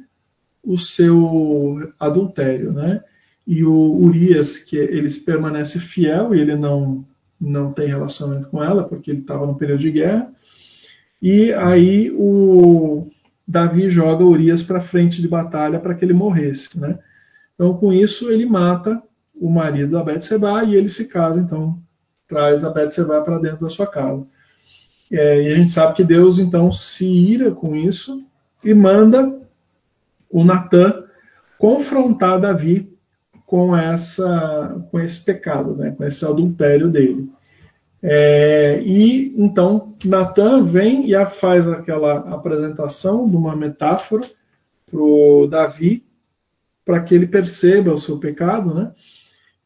[0.64, 3.04] o seu adultério, né?
[3.48, 7.06] E o Urias, que ele permanece fiel e ele não
[7.40, 10.32] não tem relacionamento com ela porque ele estava no período de guerra.
[11.20, 13.08] E aí o
[13.48, 17.00] Davi joga Urias para frente de batalha para que ele morresse, né?
[17.56, 19.02] Então com isso ele mata
[19.34, 21.80] o marido da Betseba e ele se casa, então
[22.28, 24.26] traz a Betseba para dentro da sua casa.
[25.12, 28.20] É, e a gente sabe que Deus então se ira com isso
[28.64, 29.40] e manda
[30.30, 31.04] o Natan
[31.58, 32.90] confrontar Davi
[33.46, 37.30] com essa com esse pecado, né, com esse adultério dele.
[38.02, 44.26] É, e então Natan vem e faz aquela apresentação de uma metáfora
[44.90, 46.04] para Davi,
[46.86, 48.92] para que ele perceba o seu pecado, né?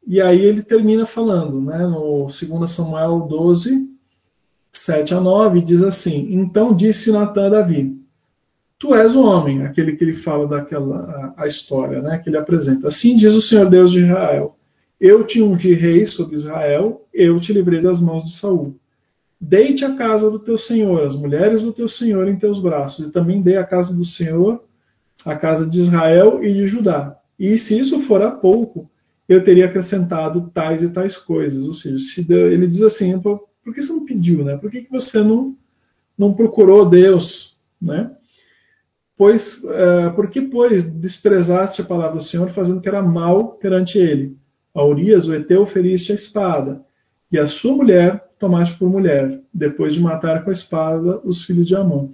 [0.06, 3.95] E aí ele termina falando, né, no 2 Samuel 12,
[4.86, 7.98] 7 a 9, diz assim: Então disse Natan a Davi:
[8.78, 12.90] Tu és o homem, aquele que ele fala daquela a, história, né, que ele apresenta.
[12.90, 14.56] Assim diz o Senhor Deus de Israel:
[15.00, 18.76] Eu te ungi rei sobre Israel, eu te livrei das mãos de Saul.
[19.42, 23.12] Deite a casa do teu senhor, as mulheres do teu senhor em teus braços, e
[23.12, 24.64] também dei a casa do Senhor,
[25.26, 27.18] a casa de Israel e de Judá.
[27.38, 28.90] E se isso for a pouco,
[29.28, 31.66] eu teria acrescentado tais e tais coisas.
[31.68, 33.12] Ou seja, se ele diz assim,
[33.66, 34.56] por que você não pediu, né?
[34.58, 35.58] Por que, que você não,
[36.16, 38.12] não procurou Deus, né?
[39.18, 43.98] Pois, uh, por que, pois, desprezaste a palavra do Senhor, fazendo que era mal perante
[43.98, 44.38] ele?
[44.74, 46.82] A Urias, o Eteu, feriste a espada,
[47.32, 51.66] e a sua mulher tomaste por mulher, depois de matar com a espada os filhos
[51.66, 52.10] de Amon.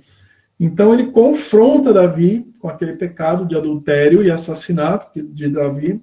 [0.60, 6.00] Então ele confronta Davi com aquele pecado de adultério e assassinato de Davi,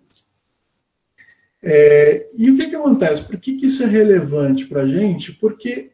[1.62, 3.26] é, e o que, que acontece?
[3.26, 5.32] Por que, que isso é relevante para a gente?
[5.32, 5.90] Porque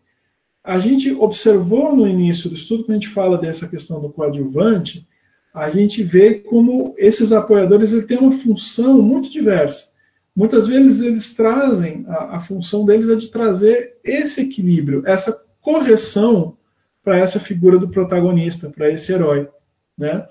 [0.63, 5.07] a gente observou no início do estudo, quando a gente fala dessa questão do coadjuvante,
[5.55, 9.93] a gente vê como esses apoiadores ele têm uma função muito diversa.
[10.35, 16.57] Muitas vezes eles trazem, a, a função deles é de trazer esse equilíbrio, essa correção
[17.05, 19.49] para essa figura do protagonista, para esse herói.
[19.97, 20.27] Né?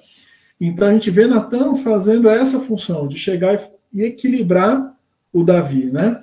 [0.59, 4.92] Então a gente vê Natan fazendo essa função, de chegar e equilibrar
[5.33, 6.21] o Davi, né?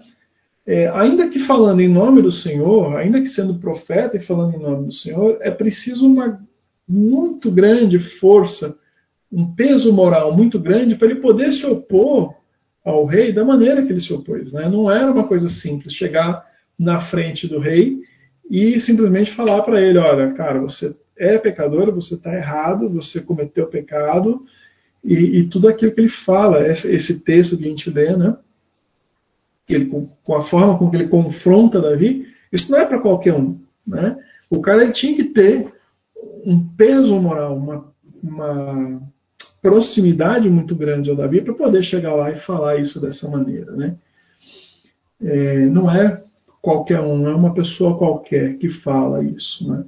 [0.66, 4.62] É, ainda que falando em nome do Senhor, ainda que sendo profeta e falando em
[4.62, 6.40] nome do Senhor, é preciso uma
[6.86, 8.76] muito grande força,
[9.32, 12.34] um peso moral muito grande para ele poder se opor
[12.84, 14.52] ao rei da maneira que ele se opôs.
[14.52, 14.68] Né?
[14.68, 16.44] Não era uma coisa simples chegar
[16.78, 17.98] na frente do rei
[18.50, 23.66] e simplesmente falar para ele: olha, cara, você é pecador, você está errado, você cometeu
[23.66, 24.42] pecado,
[25.04, 28.36] e, e, tudo aquilo que ele fala, esse, esse texto que a gente lê, né?
[29.74, 33.58] Ele, com a forma com que ele confronta Davi, isso não é para qualquer um.
[33.86, 34.16] Né?
[34.48, 35.72] O cara ele tinha que ter
[36.44, 37.92] um peso moral, uma,
[38.22, 39.00] uma
[39.62, 43.72] proximidade muito grande ao Davi para poder chegar lá e falar isso dessa maneira.
[43.72, 43.96] Né?
[45.22, 46.22] É, não é
[46.60, 49.68] qualquer um, é uma pessoa qualquer que fala isso.
[49.70, 49.84] Né?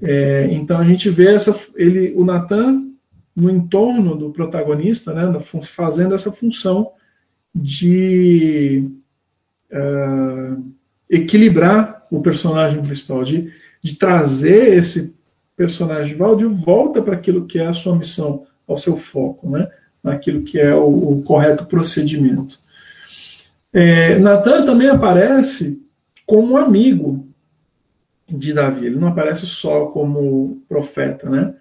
[0.00, 2.92] É, então a gente vê essa, ele, o Natan
[3.34, 5.40] no entorno do protagonista, né,
[5.74, 6.90] fazendo essa função
[7.54, 8.88] de
[9.70, 10.72] uh,
[11.08, 15.14] equilibrar o personagem principal, de, de trazer esse
[15.56, 19.68] personagem de volta para aquilo que é a sua missão, ao seu foco, né?
[20.02, 22.58] naquilo que é o, o correto procedimento.
[23.72, 25.80] É, Natan também aparece
[26.26, 27.26] como amigo
[28.28, 31.54] de Davi, ele não aparece só como profeta, né?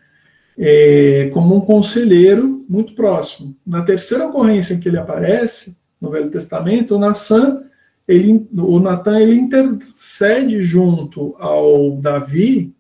[0.58, 3.56] É, como um conselheiro muito próximo.
[3.66, 7.64] Na terceira ocorrência em que ele aparece, no Velho Testamento, o Natan
[8.08, 8.82] ele, o
[9.20, 12.76] ele intercede junto ao Davi,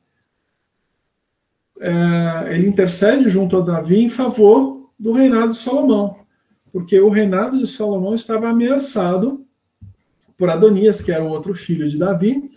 [1.80, 6.18] é, ele intercede junto ao Davi em favor do reinado de Salomão,
[6.74, 9.46] porque o reinado de Salomão estava ameaçado
[10.38, 12.52] por Adonias, que era o outro filho de Davi,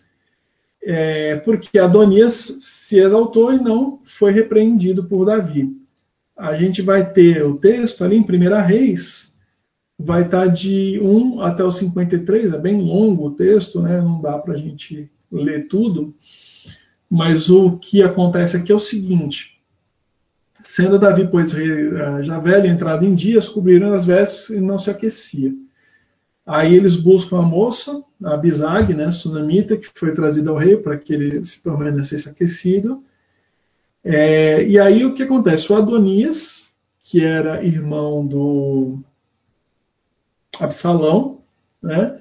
[0.82, 5.70] é, porque Adonias se exaltou e não foi repreendido por Davi.
[6.36, 9.33] A gente vai ter o texto ali em 1 Reis,
[9.98, 14.00] vai estar de 1 até o 53, é bem longo o texto, né?
[14.00, 16.14] não dá para a gente ler tudo,
[17.08, 19.58] mas o que acontece aqui é o seguinte:
[20.64, 21.52] sendo Davi, pois,
[22.22, 25.52] já velho, entrado em dias, cobriram as vestes e não se aquecia.
[26.46, 30.98] Aí eles buscam a moça, a Bizag, né, sunamita, que foi trazida ao rei para
[30.98, 33.02] que ele se permanecesse aquecido.
[34.04, 35.72] É, e aí o que acontece?
[35.72, 36.68] O Adonias,
[37.02, 38.98] que era irmão do
[40.60, 41.40] Absalão,
[41.82, 42.20] né,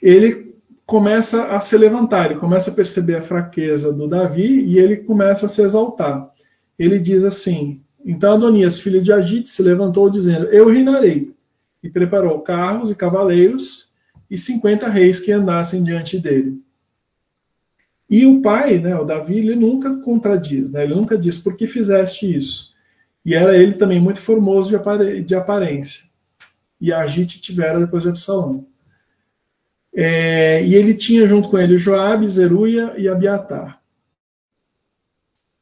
[0.00, 0.54] ele
[0.86, 5.46] começa a se levantar, ele começa a perceber a fraqueza do Davi e ele começa
[5.46, 6.30] a se exaltar.
[6.78, 11.34] Ele diz assim: Então Adonias, filho de Agite, se levantou dizendo: Eu reinarei.
[11.82, 13.90] E preparou carros e cavaleiros
[14.30, 16.60] e cinquenta reis que andassem diante dele.
[18.08, 21.66] E o pai, né, o Davi, ele nunca contradiz, né, ele nunca diz por que
[21.66, 22.70] fizeste isso.
[23.24, 24.70] E era ele também muito formoso
[25.24, 26.04] de, aparência
[26.80, 28.66] e Agite tivera depois de Absalão.
[29.94, 33.80] É, e ele tinha junto com ele Joabe, Zeruia e Abiatar.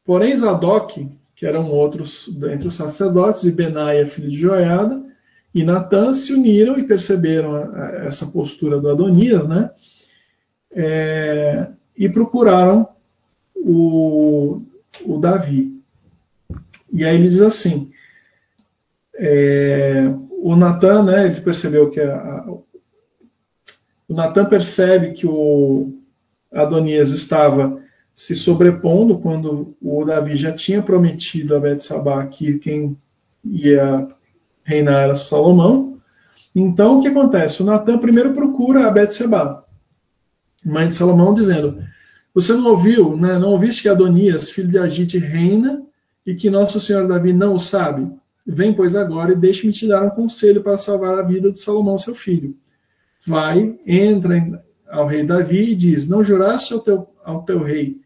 [0.05, 5.03] Porém, Zadok, que eram outros entre os sacerdotes, e Benaia, filho de Joiada,
[5.55, 7.57] e Natã se uniram e perceberam
[8.03, 9.71] essa postura do Adonias, né?
[10.73, 12.89] É, e procuraram
[13.55, 14.63] o,
[15.07, 15.81] o Davi.
[16.93, 17.93] E aí ele diz assim:
[19.15, 20.13] é,
[20.45, 22.45] o Natan, né, ele percebeu que a, a,
[24.07, 25.95] o Natan percebe que o
[26.53, 27.81] Adonias estava
[28.15, 32.95] se sobrepondo quando o Davi já tinha prometido a Betsabá que quem
[33.43, 34.07] ia
[34.63, 35.97] reinar era Salomão.
[36.55, 37.63] Então, o que acontece?
[37.63, 39.65] O Natan primeiro procura a Betsabá,
[40.63, 41.83] mãe de Salomão, dizendo:
[42.35, 45.81] Você não ouviu, né, não ouviste que Adonias, filho de Agite, reina
[46.27, 48.13] e que nosso senhor Davi não o sabe?
[48.47, 51.97] Vem, pois, agora e deixe-me te dar um conselho para salvar a vida de Salomão,
[51.97, 52.55] seu filho.
[53.27, 57.97] Vai, entra ao rei Davi e diz: Não juraste ao teu, ao teu rei,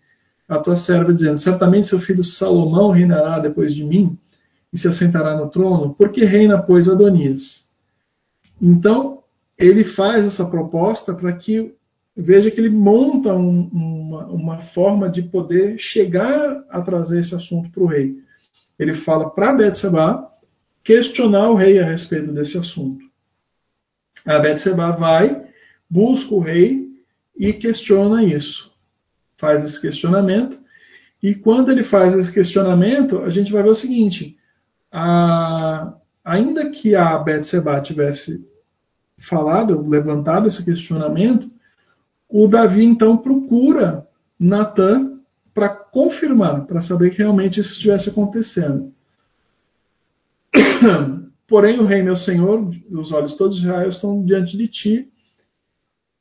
[0.49, 4.17] a tua serva, dizendo: Certamente seu filho Salomão reinará depois de mim
[4.73, 5.95] e se assentará no trono?
[5.95, 7.69] Porque reina, pois, Adonias.
[8.61, 9.23] Então,
[9.57, 11.75] ele faz essa proposta para que
[12.17, 17.71] veja que ele monta um, uma, uma, forma de poder chegar a trazer esse assunto
[17.71, 18.17] para o rei.
[18.79, 20.29] Ele fala para Betseba
[20.85, 23.05] questionar o rei a respeito desse assunto.
[24.25, 25.45] A Betseba vai,
[25.89, 26.87] busca o rei
[27.37, 28.73] e questiona isso.
[29.37, 30.59] Faz esse questionamento.
[31.23, 34.37] E quando ele faz esse questionamento, a gente vai ver o seguinte:
[34.93, 38.47] a, ainda que a Betseba tivesse
[39.19, 41.51] falado, levantado esse questionamento,
[42.29, 44.07] o Davi então procura
[44.39, 45.08] Natan
[45.59, 48.93] para confirmar, para saber que realmente isso estivesse acontecendo.
[51.49, 55.09] Porém, o rei, meu senhor, os olhos todos de Israel estão diante de ti,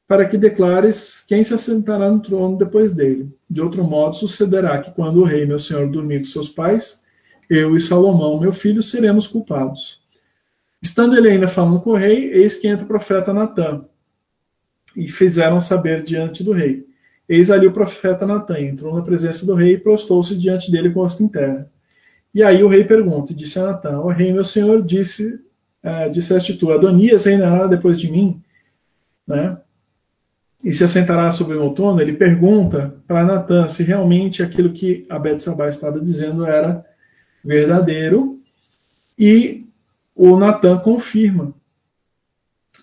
[0.08, 3.32] para que declares quem se assentará no trono depois dele.
[3.48, 7.04] De outro modo, sucederá que quando o rei, meu senhor, dormir com seus pais,
[7.48, 10.02] eu e Salomão, meu filho, seremos culpados.
[10.82, 13.86] Estando ele ainda falando com o rei, eis que entra o profeta Natã,
[14.96, 16.87] e fizeram saber diante do rei.
[17.28, 21.00] Eis ali o profeta Natã, entrou na presença do rei e prostou-se diante dele com
[21.00, 21.70] o rosto em terra.
[22.34, 25.42] E aí o rei pergunta, e disse a Natã, o rei, meu senhor, disse,
[25.84, 28.42] uh, disseste tu, Adonias reinará depois de mim,
[29.28, 29.58] né?
[30.64, 35.06] e se assentará sobre o meu trono, ele pergunta para Natã se realmente aquilo que
[35.10, 36.84] a Betsabá estava dizendo era
[37.44, 38.40] verdadeiro,
[39.18, 39.66] e
[40.16, 41.54] o Natã confirma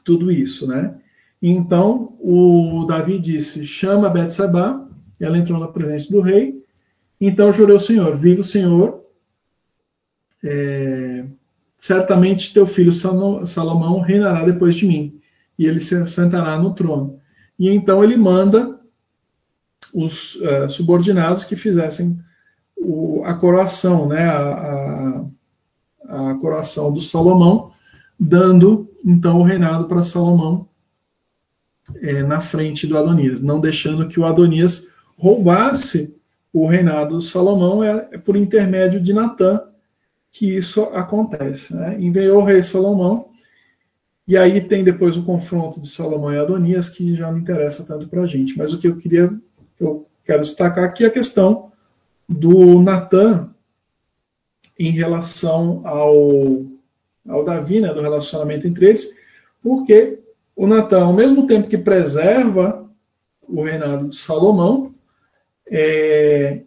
[0.05, 0.99] tudo isso, né?
[1.47, 4.82] Então o Davi disse: chama Betsabá,
[5.20, 6.55] ela entrou na presença do rei.
[7.20, 9.05] Então jurou o Senhor: viva o Senhor,
[10.42, 11.26] é,
[11.76, 15.20] certamente teu filho Salomão reinará depois de mim,
[15.59, 17.20] e ele se assentará no trono.
[17.59, 18.80] E então ele manda
[19.92, 22.18] os uh, subordinados que fizessem
[22.74, 25.26] o, a coroação, né, a,
[26.09, 27.70] a, a coroação do Salomão,
[28.18, 30.72] dando então o reinado para Salomão
[32.01, 36.14] é, na frente do Adonias, não deixando que o Adonias roubasse
[36.53, 39.61] o reinado de Salomão, é, é por intermédio de Natã
[40.32, 41.74] que isso acontece.
[41.74, 41.97] Né?
[42.01, 43.28] Enviou o rei Salomão,
[44.26, 48.09] e aí tem depois o confronto de Salomão e Adonias, que já não interessa tanto
[48.09, 48.57] para a gente.
[48.57, 49.30] Mas o que eu queria,
[49.78, 51.70] eu quero destacar aqui é a questão
[52.28, 53.51] do Natan
[54.78, 56.64] em relação ao,
[57.28, 59.14] ao Davi, né, do relacionamento entre eles,
[59.62, 60.23] porque
[60.57, 62.88] o Natan, ao mesmo tempo que preserva
[63.42, 64.94] o reinado de Salomão,
[65.68, 66.62] é,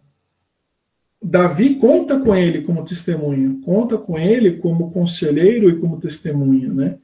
[1.21, 6.97] Davi conta com ele como testemunha, conta com ele como conselheiro e como testemunha, né?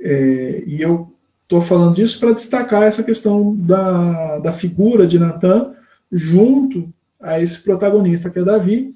[0.00, 1.12] É, e eu
[1.42, 5.74] estou falando disso para destacar essa questão da, da figura de Natan
[6.12, 8.94] junto a esse protagonista que é Davi,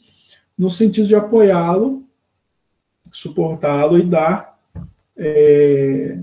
[0.56, 2.04] no sentido de apoiá-lo,
[3.10, 4.58] suportá-lo e dar,
[5.16, 6.18] é,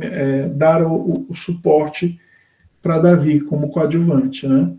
[0.00, 2.18] é, dar o, o suporte
[2.82, 4.46] para Davi como coadjuvante.
[4.46, 4.72] Né?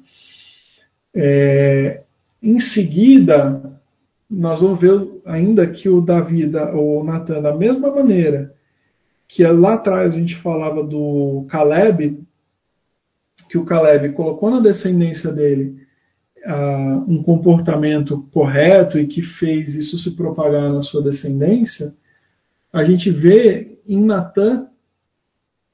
[1.13, 2.01] É,
[2.41, 3.79] em seguida,
[4.29, 8.53] nós vamos ver ainda que o Davi, o Natan, da mesma maneira
[9.27, 12.21] que lá atrás a gente falava do Caleb,
[13.49, 15.77] que o Caleb colocou na descendência dele
[16.45, 21.93] uh, um comportamento correto e que fez isso se propagar na sua descendência,
[22.73, 24.67] a gente vê em Natã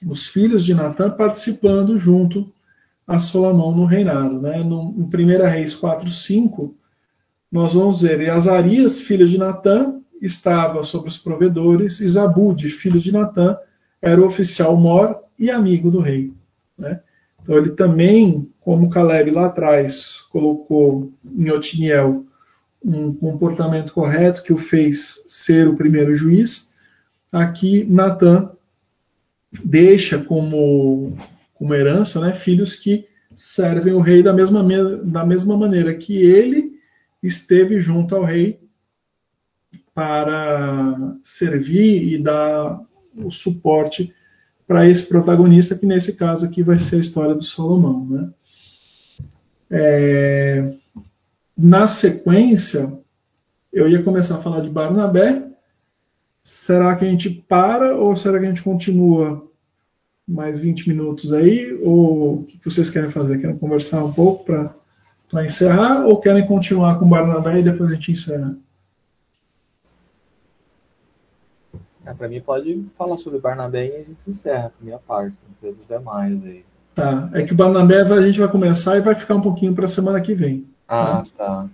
[0.05, 2.51] os filhos de Natã participando junto
[3.07, 4.39] a Salomão no reinado.
[4.41, 4.63] Né?
[4.63, 6.75] No, em 1 Reis 4, 5,
[7.51, 12.99] nós vamos ver, e Azarias, filho de Natã, estava sobre os provedores, e Zabude, filho
[12.99, 13.57] de Natã,
[14.01, 16.33] era o oficial mor e amigo do rei.
[16.77, 16.99] Né?
[17.41, 22.25] Então ele também, como Caleb lá atrás colocou em Otiniel
[22.83, 26.69] um comportamento correto que o fez ser o primeiro juiz,
[27.31, 28.51] aqui Natã
[29.63, 31.17] deixa como,
[31.53, 34.63] como herança né, filhos que servem o rei da mesma,
[35.03, 36.71] da mesma maneira que ele
[37.21, 38.59] esteve junto ao rei
[39.93, 42.79] para servir e dar
[43.15, 44.13] o suporte
[44.67, 48.05] para esse protagonista, que nesse caso aqui vai ser a história do Salomão.
[48.05, 48.29] Né?
[49.71, 50.73] É,
[51.57, 52.93] na sequência,
[53.73, 55.47] eu ia começar a falar de Barnabé.
[56.47, 59.45] Será que a gente para ou será que a gente continua
[60.25, 61.77] mais 20 minutos aí?
[61.83, 63.41] Ou o que vocês querem fazer?
[63.41, 68.13] Querem conversar um pouco para encerrar ou querem continuar com Barnabé e depois a gente
[68.13, 68.55] encerra?
[72.05, 75.55] É, pra mim pode falar sobre Barnabé e a gente encerra a minha parte, não
[75.59, 76.63] sei dos demais aí.
[76.95, 79.89] Tá, é que o Barnabé a gente vai começar e vai ficar um pouquinho pra
[79.89, 80.65] semana que vem.
[80.87, 81.67] Ah, tá.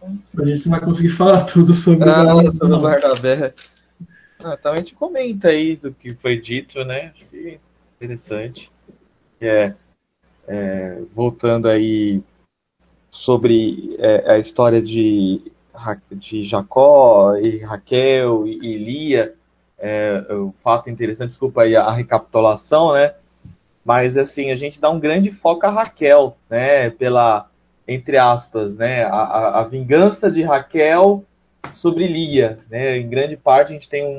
[0.00, 0.08] tá.
[0.38, 2.56] A gente não vai conseguir falar tudo sobre ah, o Barnabé.
[2.56, 3.54] Sobre o Barnabé.
[4.46, 7.12] Ah, então a gente comenta aí do que foi dito, né?
[7.12, 7.58] Acho que é
[7.96, 8.70] interessante.
[9.40, 9.74] É,
[10.46, 12.22] é, voltando aí
[13.10, 15.42] sobre é, a história de,
[16.12, 19.34] de Jacó e Raquel e, e Lia,
[19.76, 23.14] é, o fato interessante, desculpa aí a recapitulação, né?
[23.84, 26.88] Mas assim, a gente dá um grande foco a Raquel, né?
[26.90, 27.50] Pela,
[27.88, 29.02] entre aspas, né?
[29.02, 31.24] A, a, a vingança de Raquel
[31.72, 32.98] sobre Lia, né?
[32.98, 34.18] Em grande parte a gente tem um,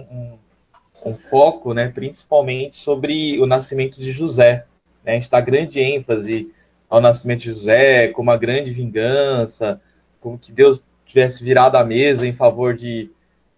[1.06, 1.90] um, um foco, né?
[1.90, 4.66] Principalmente sobre o nascimento de José.
[5.04, 5.14] Né?
[5.14, 6.52] A gente dá grande ênfase
[6.90, 9.82] ao nascimento de José, como a grande vingança,
[10.20, 13.10] como que Deus tivesse virado a mesa em favor de,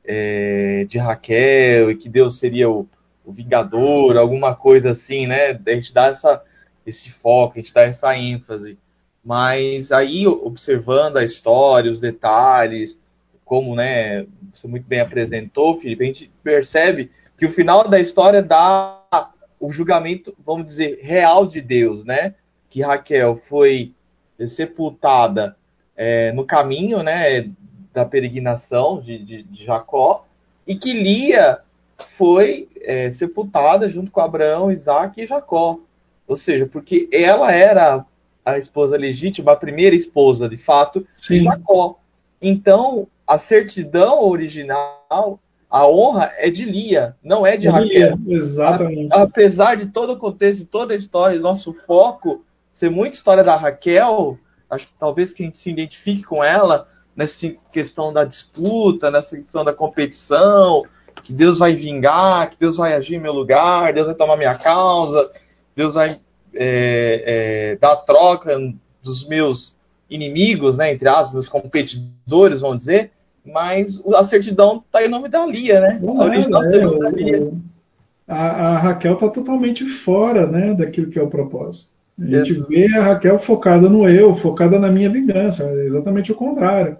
[0.06, 2.88] é, de Raquel e que Deus seria o,
[3.26, 5.52] o, Vingador, alguma coisa assim, né?
[5.52, 6.42] A gente dá essa,
[6.86, 8.78] esse foco, a gente dá essa ênfase.
[9.24, 12.99] Mas aí, observando a história, os detalhes,
[13.50, 18.44] como né, você muito bem apresentou, Felipe, a gente percebe que o final da história
[18.44, 19.02] dá
[19.60, 22.36] o julgamento, vamos dizer, real de Deus, né?
[22.70, 23.92] Que Raquel foi
[24.56, 25.56] sepultada
[25.98, 27.50] é, no caminho, né?
[27.92, 30.28] da peregrinação de, de, de Jacó,
[30.68, 31.58] e que Lia
[32.18, 35.80] foi é, sepultada junto com Abraão, Isaac e Jacó.
[36.28, 38.06] Ou seja, porque ela era
[38.46, 41.40] a esposa legítima, a primeira esposa, de fato, Sim.
[41.40, 42.00] de Jacó.
[42.40, 48.16] Então, a certidão original, a honra é de Lia, não é de é Raquel.
[48.16, 49.14] Lia, exatamente.
[49.14, 53.56] A, apesar de todo o contexto, toda a história, nosso foco ser muito história da
[53.56, 54.36] Raquel,
[54.68, 59.74] acho que talvez quem se identifique com ela, nessa questão da disputa, nessa questão da
[59.74, 60.84] competição,
[61.24, 64.58] que Deus vai vingar, que Deus vai agir em meu lugar, Deus vai tomar minha
[64.58, 65.30] causa,
[65.76, 66.20] Deus vai
[66.56, 68.58] é, é, dar troca
[69.04, 69.76] dos meus
[70.10, 73.12] inimigos, né, entre aspas, meus competidores, vamos dizer.
[73.52, 76.00] Mas a certidão está em nome da Lia, né?
[76.02, 77.52] Não a original é, da Lia.
[78.28, 81.92] A, a Raquel está totalmente fora né, daquilo que é o propósito.
[82.22, 86.36] A gente vê a Raquel focada no eu, focada na minha vingança, é exatamente o
[86.36, 86.98] contrário.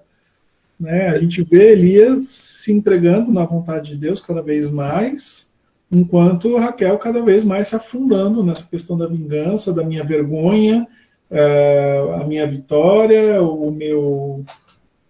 [0.80, 1.10] Né?
[1.10, 2.30] A gente vê Elias
[2.64, 5.50] se entregando na vontade de Deus cada vez mais,
[5.92, 10.88] enquanto Raquel cada vez mais se afundando nessa questão da vingança, da minha vergonha,
[11.30, 14.46] uh, a minha vitória, o meu.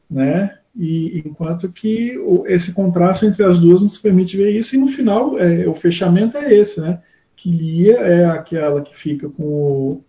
[0.09, 0.57] Né?
[0.75, 4.87] E enquanto que o, esse contraste entre as duas nos permite ver isso, e no
[4.87, 7.01] final é, o fechamento é esse, né?
[7.39, 10.03] que Lia é aquela que fica com o,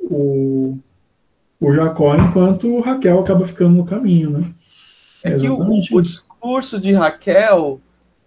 [0.00, 0.78] o,
[1.60, 4.54] o Jacó, enquanto Raquel acaba ficando no caminho, né?
[5.24, 7.80] É, é que o, o, discurso de Raquel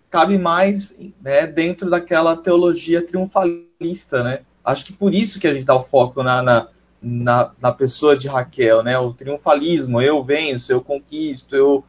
[0.10, 4.40] cabe mais né, dentro daquela teologia triunfalista, né?
[4.64, 6.68] Acho que por isso que a gente dá o foco na, na,
[7.02, 8.98] na, na pessoa de Raquel, né?
[8.98, 11.84] O triunfalismo, eu venço, eu conquisto, eu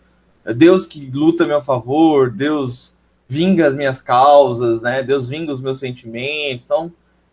[0.57, 2.97] Deus que luta a meu favor, Deus
[3.29, 5.03] vinga as minhas causas, né?
[5.03, 6.65] Deus vinga os meus sentimentos.
[6.65, 6.93] Então,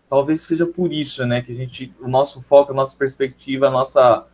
[0.10, 3.72] talvez seja por isso, né, que a gente, o nosso foco, a nossa perspectiva, a
[3.72, 4.26] nossa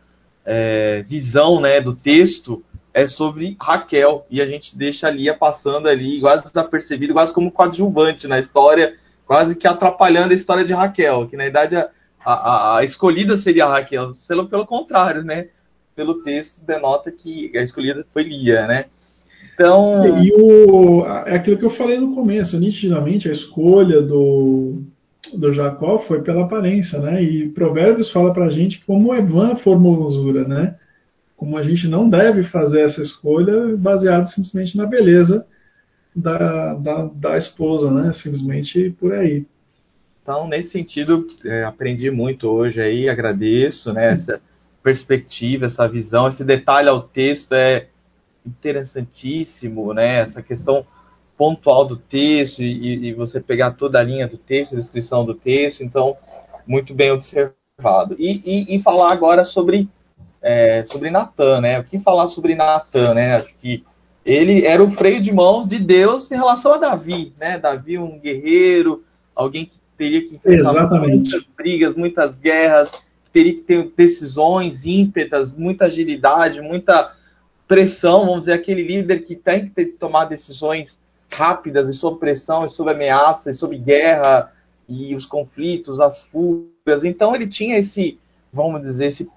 [0.44, 2.62] é, visão, né, do texto
[2.94, 7.50] é sobre Raquel e a gente deixa a Lia passando ali, quase desapercebido, quase como
[7.50, 8.94] coadjuvante na história,
[9.26, 11.76] quase que atrapalhando a história de Raquel, que na verdade
[12.24, 15.48] a, a, escolhida seria Raquel, pelo, pelo contrário, né?
[15.94, 18.86] Pelo texto denota que a escolhida foi Lia, né?
[19.54, 20.18] Então.
[20.22, 24.82] E o, é aquilo que eu falei no começo, nitidamente a escolha do,
[25.34, 27.22] do Jacó foi pela aparência, né?
[27.22, 30.76] E Provérbios fala pra gente como é vã a formosura, né?
[31.36, 35.46] Como a gente não deve fazer essa escolha baseada simplesmente na beleza
[36.14, 38.12] da, da, da esposa, né?
[38.12, 39.44] Simplesmente por aí.
[40.22, 44.12] Então, nesse sentido, é, aprendi muito hoje aí, agradeço, né?
[44.12, 44.40] Essa
[44.82, 47.88] perspectiva, essa visão, esse detalhe ao texto é
[48.46, 50.20] interessantíssimo, né?
[50.20, 50.86] Essa questão
[51.36, 55.34] pontual do texto e, e, você pegar toda a linha do texto, a descrição do
[55.34, 56.16] texto, então
[56.66, 58.14] muito bem observado.
[58.16, 59.88] E, e, e falar agora sobre
[60.40, 61.80] é, sobre Natan, né?
[61.80, 63.36] O que falar sobre Natan, né?
[63.36, 63.84] Acho que
[64.24, 67.58] ele era o freio de mão de Deus em relação a Davi, né?
[67.58, 69.04] Davi um guerreiro,
[69.34, 72.90] alguém que teria que enfrentar muitas brigas, muitas guerras,
[73.32, 77.14] teria que ter decisões ímpetas, muita agilidade, muita
[77.68, 80.98] pressão, vamos dizer, aquele líder que tem que ter, tomar decisões
[81.30, 84.52] rápidas e sob pressão, e sob ameaça, e sob guerra,
[84.88, 87.04] e os conflitos, as fugas.
[87.04, 88.18] Então ele tinha esse,
[88.52, 89.30] vamos dizer, esse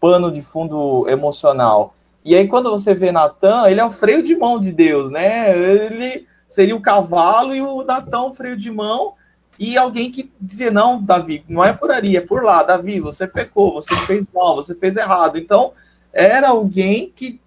[0.00, 1.96] pano de fundo emocional.
[2.24, 5.50] E aí quando você vê Natan, ele é o freio de mão de Deus, né?
[5.58, 9.14] Ele seria o cavalo e o Natan o freio de mão
[9.58, 12.62] e alguém que dizia, não, Davi, não é por ali, é por lá.
[12.62, 15.38] Davi, você pecou, você fez mal, você fez errado.
[15.38, 15.72] Então,
[16.12, 17.40] era alguém que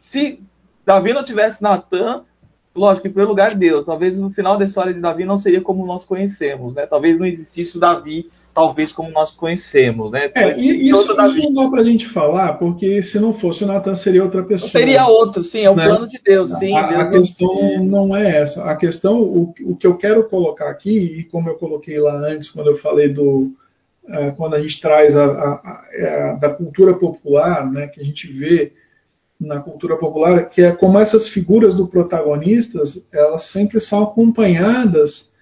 [0.00, 0.42] se
[0.84, 2.24] Davi não tivesse Natan,
[2.74, 3.84] lógico, em primeiro lugar Deus.
[3.84, 6.86] Talvez no final da história de Davi não seria como nós conhecemos, né?
[6.86, 10.30] Talvez não existisse o Davi, talvez como nós conhecemos, né?
[10.34, 14.22] É, e isso, não dá pra gente falar, porque se não fosse o Natan seria
[14.22, 14.70] outra pessoa.
[14.70, 15.86] Seria outro, sim, é o né?
[15.86, 16.74] plano de Deus, sim.
[16.74, 18.64] A, Deus a questão não é essa.
[18.64, 22.50] A questão, o, o que eu quero colocar aqui, e como eu coloquei lá antes,
[22.50, 23.52] quando eu falei do.
[24.02, 28.26] Uh, quando a gente traz a, a, a, da cultura popular, né, que a gente
[28.26, 28.72] vê
[29.42, 35.32] na cultura popular, que é como essas figuras do protagonistas, elas sempre são acompanhadas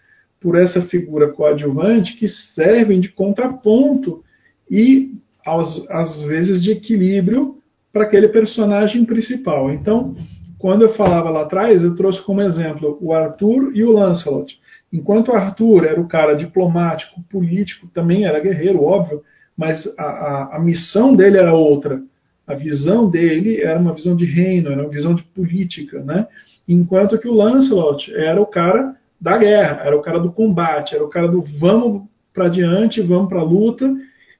[0.41, 4.25] por essa figura coadjuvante que servem de contraponto
[4.71, 5.13] e
[5.47, 7.59] às, às vezes de equilíbrio
[7.93, 9.71] para aquele personagem principal.
[9.71, 10.15] Então,
[10.59, 14.59] quando eu falava lá atrás, eu trouxe como exemplo o Arthur e o Lancelot.
[14.93, 19.23] Enquanto Arthur era o cara diplomático, político, também era guerreiro, óbvio,
[19.57, 22.03] mas a, a, a missão dele era outra
[22.51, 26.27] a visão dele era uma visão de reino, era uma visão de política, né?
[26.67, 31.05] Enquanto que o Lancelot era o cara da guerra, era o cara do combate, era
[31.05, 33.93] o cara do vamos para diante, vamos para a luta,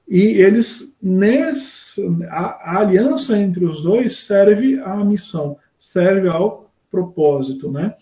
[0.07, 7.71] e eles nessa a, a, aliança entre os dois serve à missão, serve ao propósito,
[7.71, 7.93] né?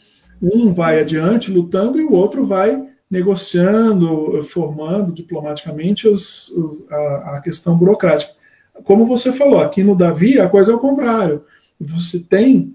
[0.41, 6.51] Um vai adiante lutando e o outro vai negociando, formando diplomaticamente os,
[6.89, 8.38] a, a questão burocrática
[8.83, 11.43] como você falou, aqui no Davi a coisa é o contrário.
[11.79, 12.73] Você tem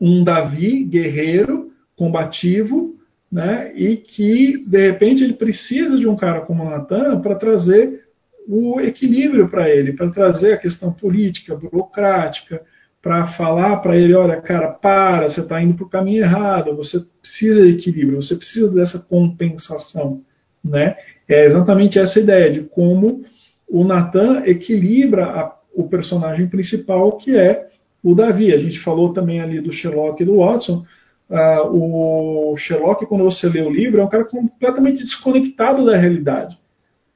[0.00, 2.94] um Davi guerreiro, combativo,
[3.30, 8.04] né, e que de repente ele precisa de um cara como Natan para trazer
[8.46, 12.62] o equilíbrio para ele, para trazer a questão política, burocrática,
[13.02, 16.98] para falar para ele, olha, cara, para, você está indo para o caminho errado, você
[17.20, 20.22] precisa de equilíbrio, você precisa dessa compensação,
[20.64, 20.96] né?
[21.28, 23.24] É exatamente essa ideia de como
[23.68, 27.68] o Natan equilibra a, o personagem principal, que é
[28.02, 28.52] o Davi.
[28.52, 30.84] A gente falou também ali do Sherlock e do Watson.
[31.28, 36.58] Uh, o Sherlock, quando você lê o livro, é um cara completamente desconectado da realidade.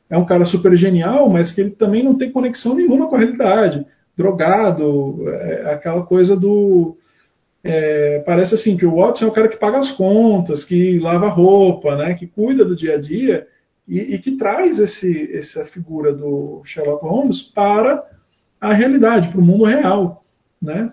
[0.08, 3.18] É um cara super genial, mas que ele também não tem conexão nenhuma com a
[3.18, 3.86] realidade.
[4.16, 6.96] Drogado, é, aquela coisa do.
[7.62, 11.28] É, parece assim que o Watson é o cara que paga as contas, que lava
[11.28, 13.46] roupa, né, que cuida do dia a dia
[13.88, 18.04] e, e que traz esse, essa figura do Sherlock Holmes para
[18.60, 20.24] a realidade, para o mundo real,
[20.60, 20.92] né?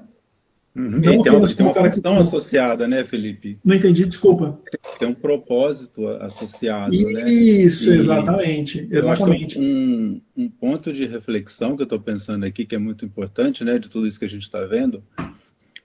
[0.75, 0.89] Uhum.
[0.89, 3.57] Não tem, uma, tem uma questão associada, né, Felipe?
[3.63, 4.59] Não entendi, desculpa.
[4.99, 7.31] Tem um propósito associado, Isso, né?
[7.31, 8.87] Isso, exatamente.
[8.91, 9.57] exatamente.
[9.57, 13.79] Um, um, ponto de reflexão que eu estou pensando aqui, que é muito importante, né,
[13.79, 15.01] de tudo isso que a gente está vendo,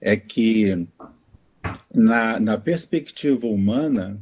[0.01, 0.87] é que
[1.95, 4.19] na, na perspectiva humana,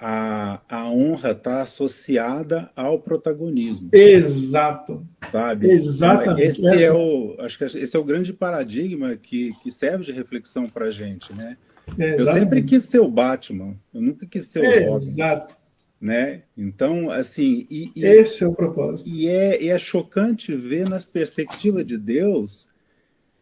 [0.00, 3.90] a, a honra está associada ao protagonismo.
[3.92, 5.06] Exato.
[5.30, 5.70] Sabe?
[5.70, 6.42] Exatamente.
[6.42, 10.66] Esse é o, acho que esse é o grande paradigma que, que serve de reflexão
[10.66, 11.56] para a gente, né?
[11.98, 15.08] eu sempre quis ser o Batman, eu nunca quis ser o Robin.
[15.08, 15.56] Exato.
[16.00, 16.44] Né?
[16.56, 19.10] Então, assim, e, e, esse é o propósito.
[19.10, 22.66] E é, e é chocante ver nas perspectivas de Deus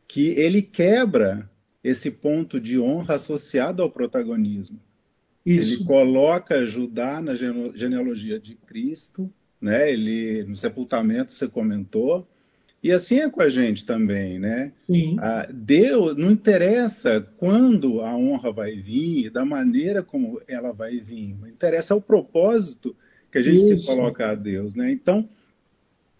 [0.08, 1.48] que ele quebra
[1.84, 4.80] esse ponto de honra associado ao protagonismo.
[5.44, 5.74] Isso.
[5.74, 9.90] Ele coloca Judá na genealogia de Cristo, né?
[9.92, 12.26] Ele no sepultamento você comentou.
[12.82, 14.72] E assim é com a gente também, né?
[14.86, 15.16] Sim.
[15.18, 21.36] Ah, Deus não interessa quando a honra vai vir, da maneira como ela vai vir.
[21.46, 22.94] Interessa o propósito
[23.32, 23.78] que a gente Isso.
[23.78, 24.92] se coloca a Deus, né?
[24.92, 25.28] Então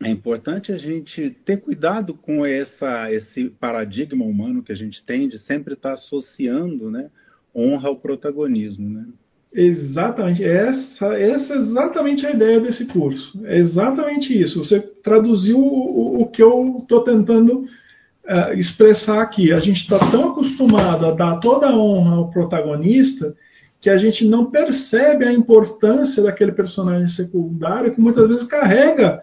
[0.02, 5.28] é importante a gente ter cuidado com essa, esse paradigma humano que a gente tem
[5.28, 7.10] de sempre estar associando, né?
[7.54, 9.06] Honra ao protagonismo, né?
[9.52, 13.40] Exatamente, essa, essa é exatamente a ideia desse curso.
[13.46, 14.62] É exatamente isso.
[14.62, 19.52] Você traduziu o, o que eu estou tentando uh, expressar aqui.
[19.52, 23.34] A gente está tão acostumado a dar toda a honra ao protagonista
[23.80, 29.22] que a gente não percebe a importância daquele personagem secundário que muitas vezes carrega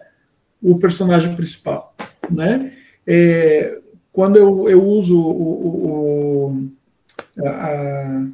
[0.62, 1.94] o personagem principal.
[2.30, 2.72] Né?
[3.06, 3.78] É,
[4.12, 6.70] quando eu, eu uso o, o,
[7.38, 8.26] a,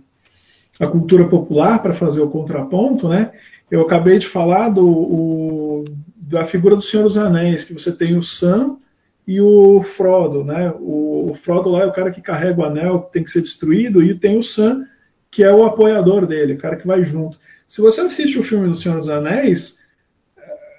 [0.81, 3.33] a cultura popular para fazer o contraponto, né?
[3.71, 5.85] Eu acabei de falar do, o,
[6.17, 8.77] da figura do Senhor dos Anéis, que você tem o Sam
[9.27, 10.73] e o Frodo, né?
[10.79, 13.41] O, o, Frodo lá é o cara que carrega o anel, que tem que ser
[13.41, 14.85] destruído, e tem o Sam,
[15.31, 17.39] que é o apoiador dele, o cara que vai junto.
[17.67, 19.79] Se você assiste o filme do Senhor dos Anéis,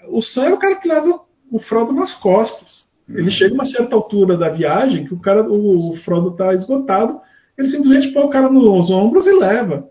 [0.10, 1.22] o Sam é o cara que leva
[1.52, 2.84] o Frodo nas costas.
[3.10, 3.30] Ele uhum.
[3.30, 7.20] chega a uma certa altura da viagem que o cara, o Frodo está esgotado,
[7.57, 9.89] ele simplesmente põe o cara nos ombros e leva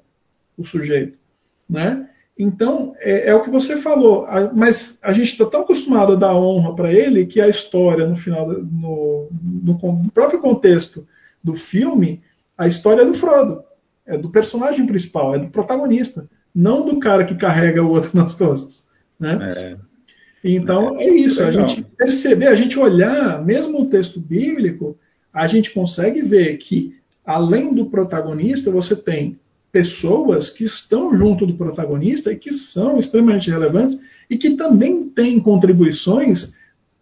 [0.56, 1.16] o sujeito,
[1.68, 2.08] né?
[2.38, 6.16] Então, é, é o que você falou, a, mas a gente está tão acostumado a
[6.16, 11.06] dar honra para ele que a história, no final, no, no, no, próprio contexto
[11.44, 12.22] do filme,
[12.56, 13.62] a história é do Frodo,
[14.06, 18.34] é do personagem principal, é do protagonista, não do cara que carrega o outro nas
[18.34, 18.84] costas,
[19.20, 19.38] né?
[19.56, 19.76] É.
[20.44, 24.98] Então, é, é isso, a gente perceber, a gente olhar, mesmo o texto bíblico,
[25.32, 29.38] a gente consegue ver que além do protagonista, você tem
[29.70, 35.40] pessoas que estão junto do protagonista e que são extremamente relevantes e que também têm
[35.40, 36.54] contribuições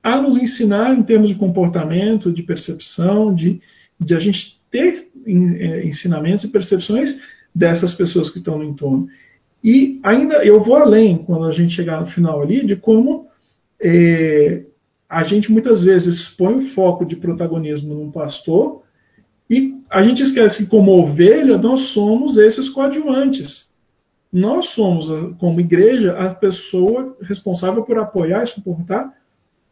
[0.03, 3.61] a nos ensinar em termos de comportamento, de percepção, de,
[3.99, 7.19] de a gente ter é, ensinamentos e percepções
[7.55, 9.09] dessas pessoas que estão no entorno.
[9.63, 13.27] E ainda eu vou além, quando a gente chegar no final ali, de como
[13.81, 14.63] é,
[15.09, 18.80] a gente muitas vezes põe o foco de protagonismo num pastor
[19.51, 23.69] e a gente esquece que, como ovelha, nós somos esses coadjuvantes.
[24.33, 29.13] Nós somos, como igreja, a pessoa responsável por apoiar e suportar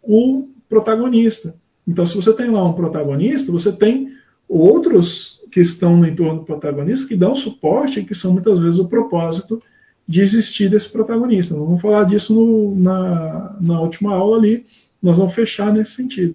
[0.02, 1.54] o protagonista.
[1.86, 4.08] Então, se você tem lá um protagonista, você tem
[4.48, 8.80] outros que estão no entorno do protagonista que dão suporte e que são muitas vezes
[8.80, 9.62] o propósito
[10.06, 11.54] de existir desse protagonista.
[11.54, 14.66] Nós vamos falar disso no, na, na última aula ali,
[15.00, 16.34] nós vamos fechar nesse sentido.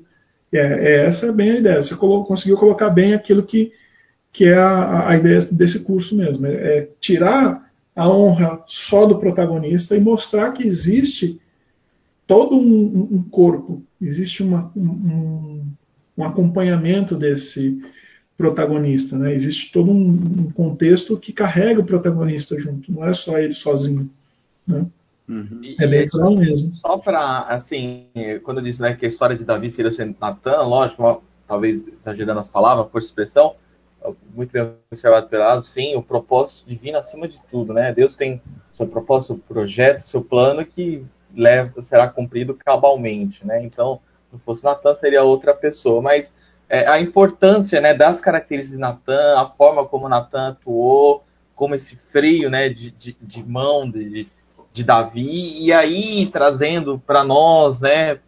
[0.53, 1.81] É, é, essa é bem a ideia.
[1.81, 3.71] Você conseguiu colocar bem aquilo que,
[4.31, 6.45] que é a, a ideia desse curso mesmo.
[6.45, 11.39] É, é, tirar a honra só do protagonista e mostrar que existe
[12.25, 15.63] todo um, um corpo, existe uma, um,
[16.17, 17.81] um, acompanhamento desse
[18.38, 19.17] protagonista.
[19.17, 19.34] Né?
[19.35, 24.09] Existe todo um, um, contexto que carrega o protagonista junto, não é só ele sozinho.
[24.65, 24.85] Né?
[25.28, 25.76] Uhum.
[25.80, 26.76] É bem claro mesmo.
[26.76, 28.08] Só para, assim,
[28.44, 32.40] quando eu disse né, que a história de Davi seria ser Natan, lógico, talvez exagerando
[32.40, 33.56] as palavras, por expressão,
[34.36, 37.94] muito bem observado pelo sim, o propósito divino acima de tudo, né?
[37.94, 38.41] Deus tem
[38.74, 43.64] seu propósito, seu projeto, seu plano que leva, será cumprido cabalmente, né?
[43.64, 46.32] Então, se fosse Natan, seria outra pessoa, mas
[46.68, 51.24] é, a importância né, das características de Natan, a forma como Natan atuou,
[51.56, 54.28] como esse freio né, de, de, de mão de, de
[54.82, 58.20] Davi, e aí trazendo para nós, né,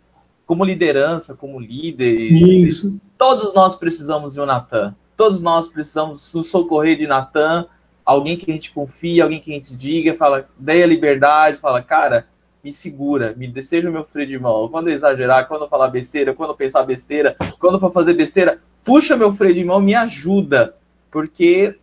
[0.46, 3.00] como liderança, como líderes, Isso.
[3.18, 4.94] todos nós precisamos de um Natan.
[5.18, 7.66] Todos nós precisamos nos socorrer de Natan,
[8.06, 11.82] alguém que a gente confia, alguém que a gente diga, fala, dê a liberdade, fala,
[11.82, 12.28] cara,
[12.64, 14.68] me segura, me seja o meu freio de mão.
[14.70, 18.14] Quando eu exagerar, quando eu falar besteira, quando eu pensar besteira, quando eu for fazer
[18.14, 20.76] besteira, puxa meu freio de mão, me ajuda,
[21.12, 21.76] porque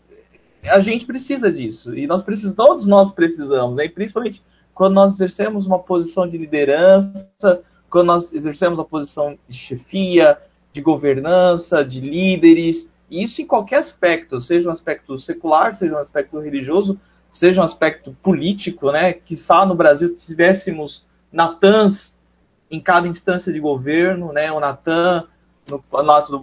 [0.64, 3.88] a gente precisa disso e nós precisamos, todos nós precisamos, né?
[3.88, 4.42] Principalmente
[4.74, 10.38] quando nós exercemos uma posição de liderança, quando nós exercemos a posição de chefia,
[10.72, 15.98] de governança, de líderes, e isso em qualquer aspecto, seja um aspecto secular, seja um
[15.98, 16.98] aspecto religioso,
[17.30, 19.12] seja um aspecto político, né?
[19.12, 22.14] Que só no Brasil tivéssemos Natãs
[22.70, 24.50] em cada instância de governo, né?
[24.50, 25.26] O Natan
[25.68, 25.84] no,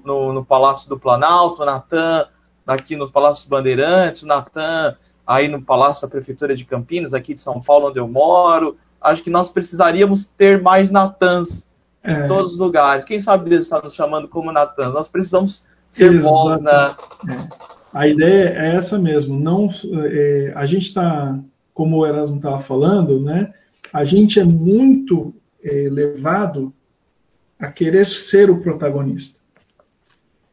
[0.05, 2.27] no, no Palácio do Planalto, o Natan
[2.65, 4.95] aqui no Palácio dos Bandeirantes, o Natan
[5.29, 8.75] aí no Palácio da Prefeitura de Campinas, aqui de São Paulo, onde eu moro.
[8.99, 11.67] Acho que nós precisaríamos ter mais Natãs
[12.03, 12.25] é.
[12.25, 13.05] em todos os lugares.
[13.05, 14.91] Quem sabe Deus está nos chamando como Natãs?
[14.91, 16.97] Nós precisamos ser voz na.
[17.29, 17.69] É.
[17.93, 19.39] A ideia é essa mesmo.
[19.39, 21.39] Não, é, a gente está,
[21.75, 23.53] como o Erasmo estava falando, né?
[23.93, 26.73] A gente é muito é, levado
[27.59, 29.39] a querer ser o protagonista.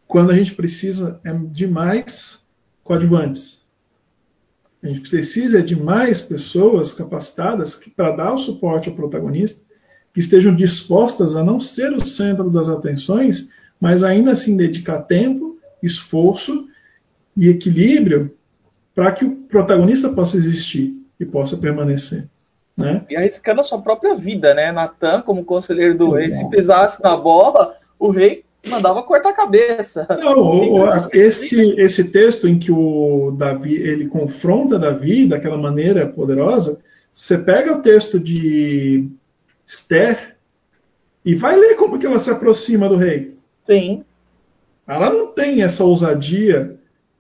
[0.07, 2.47] Quando a gente precisa é de mais
[2.85, 3.66] coadjuvantes.
[4.87, 9.61] A gente precisa de mais pessoas capacitadas para dar o suporte ao protagonista,
[10.15, 13.49] que estejam dispostas a não ser o centro das atenções,
[13.81, 16.69] mas ainda assim dedicar tempo, esforço
[17.37, 18.33] e equilíbrio
[18.95, 22.29] para que o protagonista possa existir e possa permanecer.
[22.77, 23.05] Né?
[23.11, 24.71] E arriscando a sua própria vida, né?
[24.71, 26.33] Natan, como conselheiro do Exato.
[26.33, 30.07] rei, se pisasse na bola, o rei mandava cortar a cabeça.
[30.11, 36.81] Não, esse, esse texto em que o Davi ele confronta Davi daquela maneira poderosa,
[37.13, 39.09] você pega o texto de
[39.67, 40.37] Esther
[41.25, 43.37] e vai ler como que ela se aproxima do rei.
[43.65, 44.05] Sim.
[44.87, 46.77] Ela não tem essa ousadia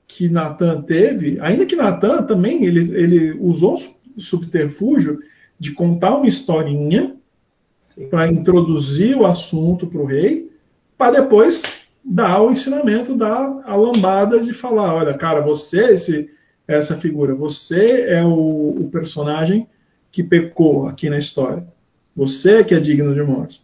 [0.06, 3.76] que Natan teve, ainda que Natan também ele, ele usou
[4.16, 5.18] o subterfúgio
[5.58, 7.16] de contar uma historinha
[8.10, 10.50] para introduzir o assunto para o rei,
[10.96, 11.62] para depois
[12.04, 16.30] dar o ensinamento, dar a lambada de falar, olha, cara, você esse,
[16.66, 19.66] essa figura, você é o, o personagem
[20.12, 21.66] que pecou aqui na história.
[22.14, 23.60] Você que é digno de morte.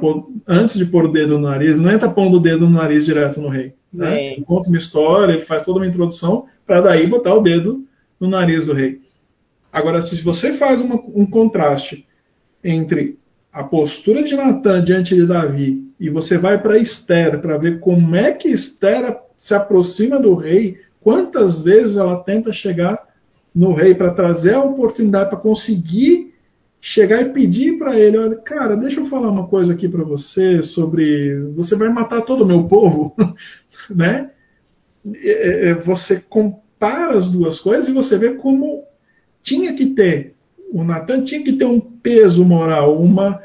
[0.00, 3.04] Pôr, antes de pôr o dedo no nariz, não entra pondo o dedo no nariz
[3.04, 3.74] direto no rei.
[3.92, 4.32] Né?
[4.32, 7.84] Ele conta uma história, ele faz toda uma introdução para daí botar o dedo
[8.18, 9.00] no nariz do rei.
[9.72, 12.06] Agora, se você faz uma, um contraste
[12.62, 13.18] entre
[13.52, 18.14] a postura de Natan diante de Davi e você vai para Esther para ver como
[18.14, 22.98] é que Esther se aproxima do rei, quantas vezes ela tenta chegar
[23.54, 26.32] no rei para trazer a oportunidade para conseguir
[26.80, 30.62] chegar e pedir para ele, olha, cara, deixa eu falar uma coisa aqui para você
[30.62, 33.14] sobre, você vai matar todo o meu povo,
[33.90, 34.30] né?
[35.84, 38.84] Você compara as duas coisas e você vê como
[39.42, 40.34] tinha que ter,
[40.72, 43.40] o Natan tinha que ter um peso moral, uma,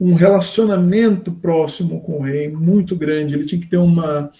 [0.00, 4.30] um relacionamento próximo com o rei muito grande, ele tinha que ter uma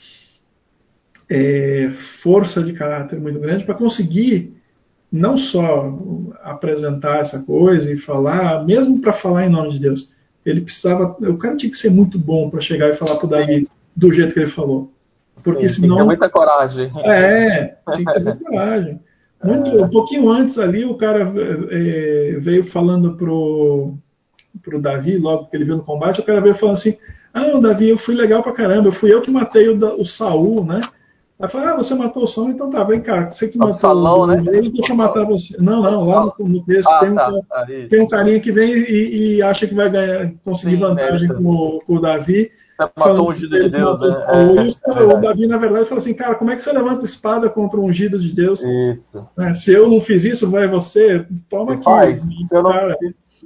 [1.28, 1.90] é,
[2.22, 4.54] força de caráter muito grande para conseguir
[5.10, 5.98] não só
[6.42, 10.12] apresentar essa coisa e falar, mesmo para falar em nome de Deus,
[10.44, 13.30] ele precisava, o cara tinha que ser muito bom para chegar e falar para o
[13.30, 14.92] Davi do jeito que ele falou.
[15.42, 15.96] Porque Sim, senão.
[15.96, 16.90] Tem muita coragem.
[17.04, 19.00] É, tinha que ter muita coragem.
[19.42, 19.84] Muito, é.
[19.84, 21.32] Um pouquinho antes ali, o cara
[21.70, 23.94] é, veio falando pro,
[24.62, 26.96] pro Davi, logo que ele viu no combate, o cara veio falando assim:
[27.32, 30.64] Ah, Davi, eu fui legal pra caramba, eu fui eu que matei o, o Saul,
[30.64, 30.80] né?
[31.38, 33.74] Aí fala, ah, você matou o Saul, então tá, vem cá, você que é matou
[33.74, 34.42] o salão, o, né?
[34.42, 35.54] deixa eu matar você.
[35.60, 38.72] Não, não, lá no, no texto ah, tem, um, tá, tem um carinha que vem
[38.72, 43.30] e, e, acha que vai ganhar, conseguir Sim, vantagem com, com o Davi matou o
[43.30, 44.00] ungido de Deus.
[44.00, 44.08] Né?
[44.86, 45.02] É.
[45.02, 47.86] O, Davi, na verdade, fala assim, cara, como é que você levanta espada contra um
[47.86, 48.60] ungido de Deus?
[48.62, 49.28] Isso.
[49.38, 51.84] É, se eu não fiz isso, vai você, toma aqui.
[51.84, 52.22] Faz.
[52.50, 52.96] Eu cara.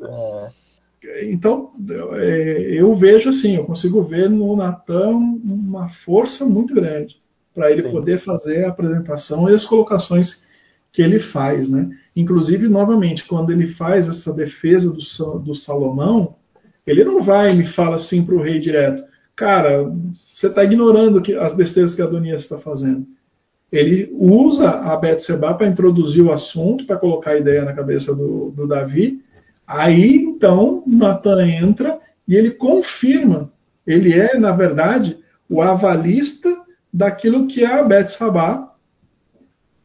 [0.02, 0.60] É.
[1.22, 1.70] Então,
[2.14, 7.16] é, eu vejo assim, eu consigo ver no Natan uma força muito grande
[7.54, 7.90] para ele Sim.
[7.90, 10.44] poder fazer a apresentação e as colocações
[10.92, 11.88] que ele faz, né?
[12.14, 16.36] Inclusive, novamente, quando ele faz essa defesa do, do Salomão,
[16.86, 19.02] ele não vai e me fala assim para o rei direto
[19.40, 23.06] cara, você está ignorando que, as besteiras que Adonias está fazendo.
[23.72, 28.50] Ele usa a Betseba para introduzir o assunto, para colocar a ideia na cabeça do,
[28.50, 29.22] do Davi.
[29.66, 31.98] Aí, então, Natan entra
[32.28, 33.50] e ele confirma.
[33.86, 35.16] Ele é, na verdade,
[35.48, 36.54] o avalista
[36.92, 38.74] daquilo que a Beth Sabá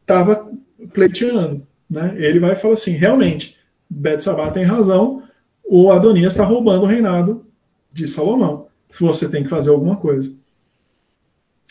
[0.02, 0.50] estava
[0.92, 1.66] pleiteando.
[1.88, 2.14] Né?
[2.18, 3.56] Ele vai falar assim: realmente,
[3.88, 5.22] Beth Sabá tem razão,
[5.64, 7.46] o Adonias está roubando o reinado
[7.90, 8.66] de Salomão.
[8.96, 10.32] Se você tem que fazer alguma coisa.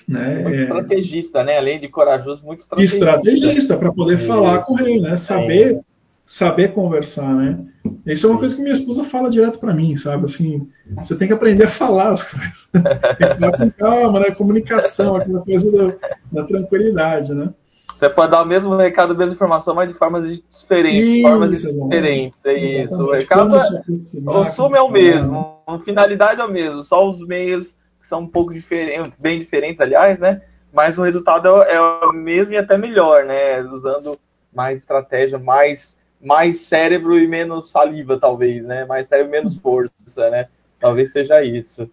[0.07, 0.43] Né?
[0.43, 0.63] Muito é...
[0.63, 1.57] estrategista, né?
[1.57, 2.97] Além de corajoso, muito estrategista.
[2.97, 4.27] Estrategista, para poder é.
[4.27, 5.17] falar com o rei, né?
[5.17, 5.81] Saber, é.
[6.25, 7.65] saber conversar, né?
[8.05, 10.25] Isso é uma coisa que minha esposa fala direto para mim, sabe?
[10.25, 12.69] Assim, você tem que aprender a falar as coisas.
[13.17, 14.31] tem que falar com calma, né?
[14.31, 15.95] Comunicação, aquela coisa da,
[16.31, 17.51] da tranquilidade, né?
[17.97, 21.01] Você pode dar o mesmo recado, a mesma informação, mas de formas diferentes.
[21.01, 22.39] Isso, formas diferentes.
[22.45, 22.95] É isso.
[22.95, 23.59] O recado é,
[24.29, 27.77] o sumo é o mesmo, a finalidade é o mesmo, só os meios
[28.09, 30.41] são um pouco diferentes, bem diferentes, aliás, né?
[30.73, 33.61] Mas o resultado é, o mesmo e até melhor, né?
[33.61, 34.19] Usando
[34.53, 38.85] mais estratégia, mais, mais cérebro e menos saliva, talvez, né?
[38.85, 40.47] Mais cérebro e menos força, né?
[40.79, 41.89] Talvez seja isso.